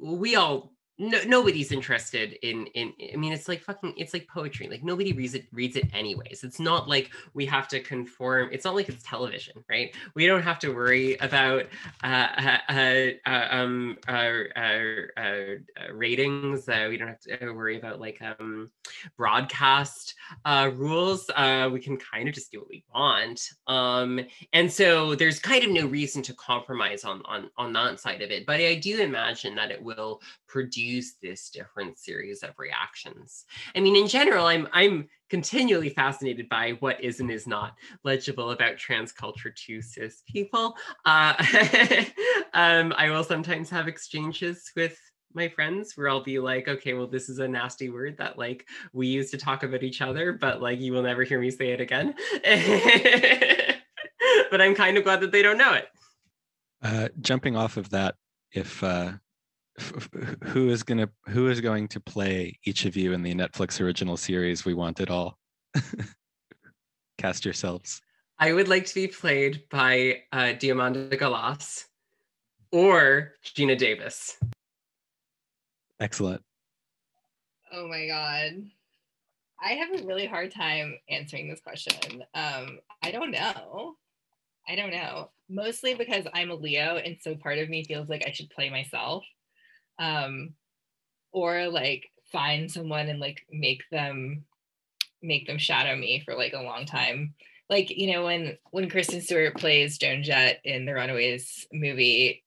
we 0.00 0.36
all 0.36 0.75
no, 0.98 1.20
nobody's 1.26 1.72
interested 1.72 2.38
in 2.42 2.66
in 2.68 2.92
i 3.12 3.16
mean 3.16 3.32
it's 3.32 3.48
like 3.48 3.62
fucking 3.62 3.92
it's 3.96 4.14
like 4.14 4.26
poetry 4.28 4.68
like 4.68 4.82
nobody 4.82 5.12
reads 5.12 5.34
it 5.34 5.46
reads 5.52 5.76
it 5.76 5.88
anyways. 5.92 6.44
It's 6.44 6.60
not 6.60 6.88
like 6.88 7.10
we 7.34 7.46
have 7.46 7.68
to 7.68 7.80
conform 7.80 8.48
it's 8.52 8.64
not 8.64 8.74
like 8.74 8.88
it's 8.88 9.02
television 9.02 9.64
right? 9.68 9.94
We 10.14 10.26
don't 10.26 10.42
have 10.42 10.58
to 10.60 10.70
worry 10.70 11.16
about 11.16 11.66
uh, 12.02 12.28
uh, 12.38 12.58
uh, 12.68 13.06
uh 13.26 13.46
um 13.50 13.98
uh, 14.08 14.12
uh, 14.56 15.92
ratings 15.92 16.66
we 16.66 16.96
don't 16.96 17.08
have 17.08 17.20
to 17.20 17.50
worry 17.52 17.78
about 17.78 18.00
like 18.00 18.20
um 18.22 18.70
broadcast 19.16 20.14
rules. 20.46 21.28
We 21.72 21.80
can 21.80 21.96
kind 21.96 22.28
of 22.28 22.34
just 22.34 22.52
do 22.52 22.60
what 22.60 22.68
we 22.68 22.84
want. 22.94 23.40
Um 23.66 24.20
and 24.52 24.70
so 24.72 25.14
there's 25.14 25.38
kind 25.38 25.64
of 25.64 25.70
no 25.70 25.86
reason 25.86 26.22
to 26.22 26.34
compromise 26.34 27.04
on 27.04 27.22
on 27.26 27.50
on 27.56 27.72
that 27.72 28.00
side 28.00 28.22
of 28.22 28.30
it 28.30 28.46
but 28.46 28.60
i 28.60 28.74
do 28.74 29.00
imagine 29.00 29.54
that 29.54 29.70
it 29.70 29.82
will 29.82 30.20
produce 30.46 30.85
this 31.22 31.50
different 31.50 31.98
series 31.98 32.42
of 32.42 32.58
reactions. 32.58 33.44
I 33.74 33.80
mean, 33.80 33.96
in 33.96 34.06
general, 34.06 34.46
I'm 34.46 34.68
I'm 34.72 35.08
continually 35.28 35.90
fascinated 35.90 36.48
by 36.48 36.72
what 36.80 37.02
is 37.02 37.20
and 37.20 37.30
is 37.30 37.46
not 37.46 37.74
legible 38.04 38.52
about 38.52 38.78
trans 38.78 39.12
culture 39.12 39.52
to 39.66 39.82
cis 39.82 40.22
people. 40.28 40.76
Uh, 41.04 41.34
um, 42.54 42.94
I 42.96 43.10
will 43.10 43.24
sometimes 43.24 43.68
have 43.70 43.88
exchanges 43.88 44.70
with 44.76 44.98
my 45.34 45.48
friends 45.48 45.92
where 45.96 46.08
I'll 46.08 46.22
be 46.22 46.38
like, 46.38 46.66
okay, 46.66 46.94
well, 46.94 47.06
this 47.06 47.28
is 47.28 47.38
a 47.38 47.46
nasty 47.46 47.90
word 47.90 48.16
that 48.18 48.38
like 48.38 48.66
we 48.92 49.08
use 49.08 49.30
to 49.32 49.38
talk 49.38 49.62
about 49.62 49.82
each 49.82 50.00
other, 50.00 50.32
but 50.32 50.62
like 50.62 50.80
you 50.80 50.92
will 50.92 51.02
never 51.02 51.24
hear 51.24 51.40
me 51.40 51.50
say 51.50 51.70
it 51.70 51.80
again. 51.80 52.14
but 54.50 54.60
I'm 54.60 54.74
kind 54.74 54.96
of 54.96 55.04
glad 55.04 55.20
that 55.20 55.32
they 55.32 55.42
don't 55.42 55.58
know 55.58 55.74
it. 55.74 55.88
Uh, 56.82 57.08
jumping 57.20 57.56
off 57.56 57.76
of 57.76 57.90
that, 57.90 58.14
if 58.52 58.82
uh, 58.82 59.12
who 60.44 60.70
is 60.70 60.82
going 60.82 60.98
to 60.98 61.08
who 61.28 61.48
is 61.48 61.60
going 61.60 61.88
to 61.88 62.00
play 62.00 62.58
each 62.64 62.84
of 62.84 62.96
you 62.96 63.12
in 63.12 63.22
the 63.22 63.34
Netflix 63.34 63.80
original 63.80 64.16
series 64.16 64.64
We 64.64 64.74
Want 64.74 65.00
It 65.00 65.10
All? 65.10 65.38
Cast 67.18 67.44
yourselves. 67.44 68.00
I 68.38 68.52
would 68.52 68.68
like 68.68 68.86
to 68.86 68.94
be 68.94 69.06
played 69.06 69.62
by 69.70 70.22
uh, 70.32 70.52
Diamanda 70.58 71.18
Galas 71.18 71.86
or 72.70 73.32
Geena 73.44 73.76
Davis. 73.76 74.36
Excellent. 76.00 76.42
Oh 77.72 77.88
my 77.88 78.06
god. 78.06 78.66
I 79.62 79.72
have 79.72 79.98
a 79.98 80.06
really 80.06 80.26
hard 80.26 80.52
time 80.52 80.96
answering 81.08 81.48
this 81.48 81.60
question. 81.60 82.22
Um, 82.34 82.78
I 83.02 83.10
don't 83.10 83.30
know. 83.30 83.94
I 84.68 84.76
don't 84.76 84.90
know. 84.90 85.30
Mostly 85.48 85.94
because 85.94 86.26
I'm 86.34 86.50
a 86.50 86.54
Leo, 86.54 86.96
and 86.96 87.16
so 87.20 87.36
part 87.36 87.58
of 87.58 87.70
me 87.70 87.84
feels 87.84 88.08
like 88.08 88.24
I 88.26 88.32
should 88.32 88.50
play 88.50 88.68
myself, 88.68 89.24
um, 89.98 90.54
or 91.32 91.68
like 91.68 92.10
find 92.32 92.70
someone 92.70 93.08
and 93.08 93.20
like 93.20 93.46
make 93.50 93.82
them 93.90 94.44
make 95.22 95.46
them 95.46 95.58
shadow 95.58 95.96
me 95.96 96.22
for 96.24 96.34
like 96.34 96.52
a 96.52 96.62
long 96.62 96.86
time. 96.86 97.34
Like 97.68 97.90
you 97.90 98.12
know 98.12 98.24
when 98.24 98.58
when 98.70 98.88
Kristen 98.88 99.20
Stewart 99.20 99.56
plays 99.56 99.98
Joan 99.98 100.22
Jett 100.22 100.60
in 100.64 100.84
the 100.84 100.94
Runaways 100.94 101.66
movie, 101.72 102.44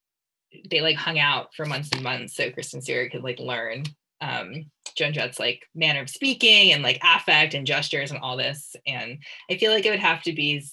they 0.69 0.81
like 0.81 0.95
hung 0.95 1.19
out 1.19 1.53
for 1.55 1.65
months 1.65 1.89
and 1.93 2.03
months 2.03 2.35
so 2.35 2.51
Kristen 2.51 2.81
Stewart 2.81 3.11
could 3.11 3.23
like 3.23 3.39
learn 3.39 3.83
um 4.21 4.65
Joan 4.95 5.13
Jett's 5.13 5.39
like 5.39 5.65
manner 5.73 6.01
of 6.01 6.09
speaking 6.09 6.73
and 6.73 6.83
like 6.83 6.99
affect 7.03 7.53
and 7.53 7.65
gestures 7.65 8.11
and 8.11 8.19
all 8.19 8.37
this. 8.37 8.75
And 8.85 9.19
I 9.49 9.57
feel 9.57 9.71
like 9.71 9.85
it 9.85 9.91
would 9.91 9.99
have 9.99 10.23
to 10.23 10.33
be 10.33 10.63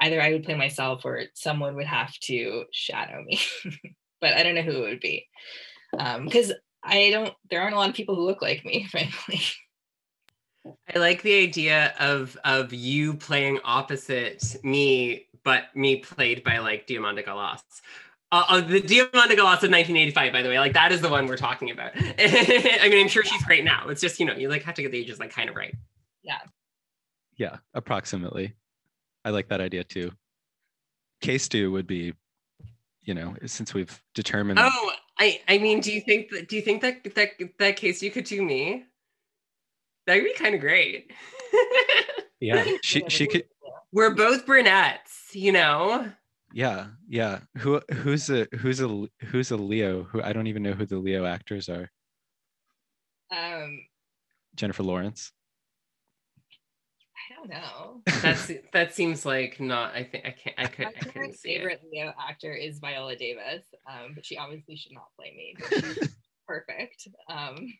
either 0.00 0.20
I 0.20 0.32
would 0.32 0.44
play 0.44 0.54
myself 0.54 1.04
or 1.04 1.24
someone 1.34 1.76
would 1.76 1.86
have 1.86 2.16
to 2.20 2.64
shadow 2.72 3.22
me. 3.24 3.40
but 4.20 4.34
I 4.34 4.42
don't 4.42 4.54
know 4.54 4.62
who 4.62 4.84
it 4.84 4.88
would 4.88 5.00
be. 5.00 5.26
Um, 5.98 6.24
because 6.24 6.52
I 6.82 7.10
don't 7.10 7.32
there 7.50 7.62
aren't 7.62 7.74
a 7.74 7.78
lot 7.78 7.88
of 7.88 7.94
people 7.94 8.14
who 8.14 8.24
look 8.26 8.42
like 8.42 8.64
me, 8.64 8.84
frankly. 8.90 9.40
I 10.94 10.98
like 10.98 11.22
the 11.22 11.42
idea 11.42 11.94
of 11.98 12.36
of 12.44 12.72
you 12.72 13.14
playing 13.14 13.60
opposite 13.64 14.56
me, 14.62 15.26
but 15.44 15.64
me 15.74 15.96
played 15.96 16.44
by 16.44 16.58
like 16.58 16.86
Diamanda 16.86 17.24
Galas. 17.24 17.62
Uh, 18.32 18.44
uh, 18.48 18.60
the 18.60 18.80
Diamanda 18.80 19.36
Galas 19.36 19.62
of 19.62 19.70
1985, 19.70 20.32
by 20.32 20.42
the 20.42 20.48
way, 20.48 20.58
like 20.58 20.72
that 20.72 20.90
is 20.90 21.00
the 21.00 21.08
one 21.08 21.26
we're 21.26 21.36
talking 21.36 21.70
about. 21.70 21.92
I 21.96 22.88
mean, 22.90 23.02
I'm 23.02 23.08
sure 23.08 23.22
she's 23.22 23.44
great 23.44 23.64
now. 23.64 23.88
It's 23.88 24.00
just 24.00 24.18
you 24.18 24.26
know 24.26 24.34
you 24.34 24.48
like 24.48 24.62
have 24.62 24.74
to 24.74 24.82
get 24.82 24.90
the 24.90 24.98
ages 24.98 25.18
like 25.18 25.30
kind 25.30 25.48
of 25.48 25.56
right. 25.56 25.74
Yeah. 26.22 26.38
Yeah, 27.36 27.56
approximately. 27.74 28.54
I 29.24 29.30
like 29.30 29.48
that 29.48 29.60
idea 29.60 29.84
too. 29.84 30.12
Case 31.20 31.48
two 31.48 31.72
would 31.72 31.86
be, 31.86 32.14
you 33.02 33.14
know, 33.14 33.36
since 33.46 33.74
we've 33.74 34.02
determined. 34.14 34.58
Oh, 34.60 34.92
I 35.24 35.40
I 35.48 35.58
mean, 35.58 35.80
do 35.80 35.90
you 35.90 36.02
think 36.02 36.30
that 36.30 36.48
do 36.48 36.56
you 36.56 36.62
think 36.62 36.82
that 36.82 37.02
that 37.14 37.30
that 37.58 37.76
case 37.76 38.02
you 38.02 38.10
could 38.10 38.24
do 38.24 38.42
me? 38.42 38.84
That'd 40.06 40.24
be 40.24 40.34
kind 40.34 40.54
of 40.54 40.60
great. 40.60 41.10
yeah, 42.40 42.64
she 42.82 43.04
she 43.08 43.26
could. 43.26 43.44
We're 43.90 44.14
both 44.14 44.44
brunettes, 44.44 45.30
you 45.32 45.52
know. 45.52 46.10
Yeah, 46.52 46.88
yeah. 47.08 47.38
Who 47.58 47.80
who's 47.90 48.28
a 48.28 48.46
who's 48.58 48.80
a 48.80 49.08
who's 49.24 49.50
a 49.50 49.56
Leo? 49.56 50.02
Who 50.04 50.22
I 50.22 50.34
don't 50.34 50.46
even 50.46 50.62
know 50.62 50.72
who 50.72 50.84
the 50.84 50.98
Leo 50.98 51.24
actors 51.24 51.70
are. 51.70 51.90
Um, 53.30 53.86
Jennifer 54.54 54.82
Lawrence. 54.82 55.32
I 57.44 57.46
don't 57.46 57.50
know. 57.50 58.02
That's 58.22 58.50
that 58.72 58.94
seems 58.94 59.26
like 59.26 59.60
not. 59.60 59.94
I 59.94 60.04
think 60.04 60.24
I 60.26 60.30
can't. 60.30 60.56
I 60.58 60.66
could. 60.66 60.86
My 60.86 60.92
I 60.96 61.04
couldn't 61.04 61.38
see 61.38 61.56
favorite 61.56 61.80
it. 61.82 61.88
Leo 61.92 62.12
actor 62.20 62.52
is 62.52 62.78
Viola 62.78 63.16
Davis, 63.16 63.64
um, 63.88 64.12
but 64.14 64.24
she 64.24 64.36
obviously 64.38 64.76
should 64.76 64.92
not 64.92 65.08
play 65.18 65.32
me. 65.36 65.54
But 65.58 65.84
she's 65.84 66.16
perfect. 66.48 67.08
Um, 67.28 67.74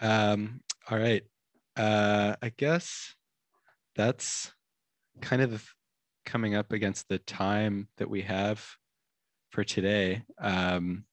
Um, 0.00 0.60
all 0.90 0.98
right. 0.98 1.22
Uh, 1.76 2.36
I 2.42 2.50
guess 2.56 3.14
that's 3.94 4.52
kind 5.20 5.42
of 5.42 5.64
coming 6.24 6.54
up 6.54 6.72
against 6.72 7.08
the 7.08 7.18
time 7.18 7.88
that 7.98 8.10
we 8.10 8.22
have 8.22 8.64
for 9.50 9.64
today. 9.64 10.22
Um, 10.40 11.04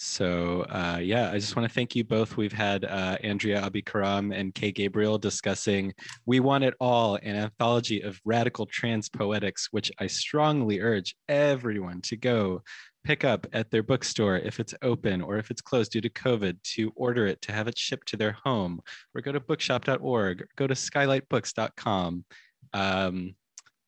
so 0.00 0.60
uh, 0.70 1.00
yeah, 1.02 1.32
I 1.32 1.40
just 1.40 1.56
want 1.56 1.68
to 1.68 1.74
thank 1.74 1.96
you 1.96 2.04
both. 2.04 2.36
We've 2.36 2.52
had 2.52 2.84
uh, 2.84 3.18
Andrea 3.24 3.60
Abi-Karam 3.60 4.30
and 4.30 4.54
Kay 4.54 4.70
Gabriel 4.70 5.18
discussing 5.18 5.92
"We 6.24 6.38
Want 6.38 6.62
It 6.62 6.74
All," 6.78 7.16
an 7.16 7.34
anthology 7.34 8.02
of 8.02 8.20
radical 8.24 8.64
trans 8.64 9.08
poetics, 9.08 9.68
which 9.72 9.90
I 9.98 10.06
strongly 10.06 10.80
urge 10.80 11.16
everyone 11.28 12.00
to 12.02 12.16
go 12.16 12.62
pick 13.02 13.24
up 13.24 13.48
at 13.52 13.72
their 13.72 13.82
bookstore 13.82 14.36
if 14.36 14.60
it's 14.60 14.74
open 14.82 15.20
or 15.20 15.36
if 15.38 15.50
it's 15.50 15.62
closed 15.62 15.90
due 15.90 16.00
to 16.00 16.10
COVID 16.10 16.62
to 16.74 16.92
order 16.94 17.26
it 17.26 17.42
to 17.42 17.52
have 17.52 17.66
it 17.66 17.76
shipped 17.76 18.06
to 18.08 18.16
their 18.16 18.32
home 18.44 18.80
or 19.16 19.20
go 19.20 19.32
to 19.32 19.40
bookshop.org, 19.40 20.42
or 20.42 20.48
go 20.56 20.68
to 20.68 20.74
skylightbooks.com. 20.74 22.24
Um, 22.72 23.34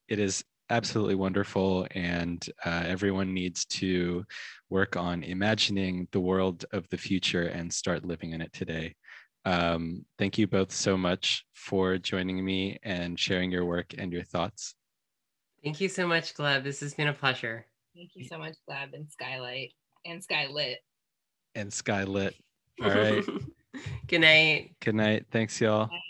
it 0.08 0.18
is 0.18 0.42
absolutely 0.70 1.16
wonderful 1.16 1.87
and 1.90 2.46
uh, 2.64 2.85
everyone 2.87 3.35
needs 3.35 3.64
to 3.66 4.24
work 4.70 4.96
on 4.96 5.22
imagining 5.22 6.06
the 6.12 6.20
world 6.20 6.64
of 6.72 6.88
the 6.88 6.96
future 6.96 7.46
and 7.46 7.72
start 7.72 8.04
living 8.04 8.33
in 8.33 8.40
it 8.40 8.52
today. 8.52 8.94
Um, 9.44 10.04
thank 10.18 10.38
you 10.38 10.46
both 10.46 10.70
so 10.70 10.96
much 10.96 11.44
for 11.54 11.98
joining 11.98 12.44
me 12.44 12.78
and 12.83 13.18
sharing 13.18 13.50
your 13.50 13.64
work 13.64 13.94
and 13.98 14.12
your 14.12 14.22
thoughts. 14.22 14.74
Thank 15.64 15.80
you 15.80 15.88
so 15.88 16.06
much, 16.06 16.35
Gleb. 16.35 16.62
This 16.62 16.80
has 16.80 16.94
been 16.94 17.09
a 17.09 17.12
pleasure. 17.12 17.66
thank 17.94 18.11
you 18.14 18.26
so 18.26 18.38
much, 18.38 18.54
Gleb 18.68 18.94
and 18.94 19.11
Skylight 19.11 19.72
and 20.06 20.22
Skylit. 20.26 20.76
And 21.54 21.70
Skylit. 21.70 22.35
All 22.83 22.90
right. 22.90 23.24
Good 24.06 24.20
night. 24.20 24.74
Good 24.80 24.94
night. 24.94 25.26
Thanks, 25.30 25.61
y'all. 25.61 25.87
Bye. 25.87 26.09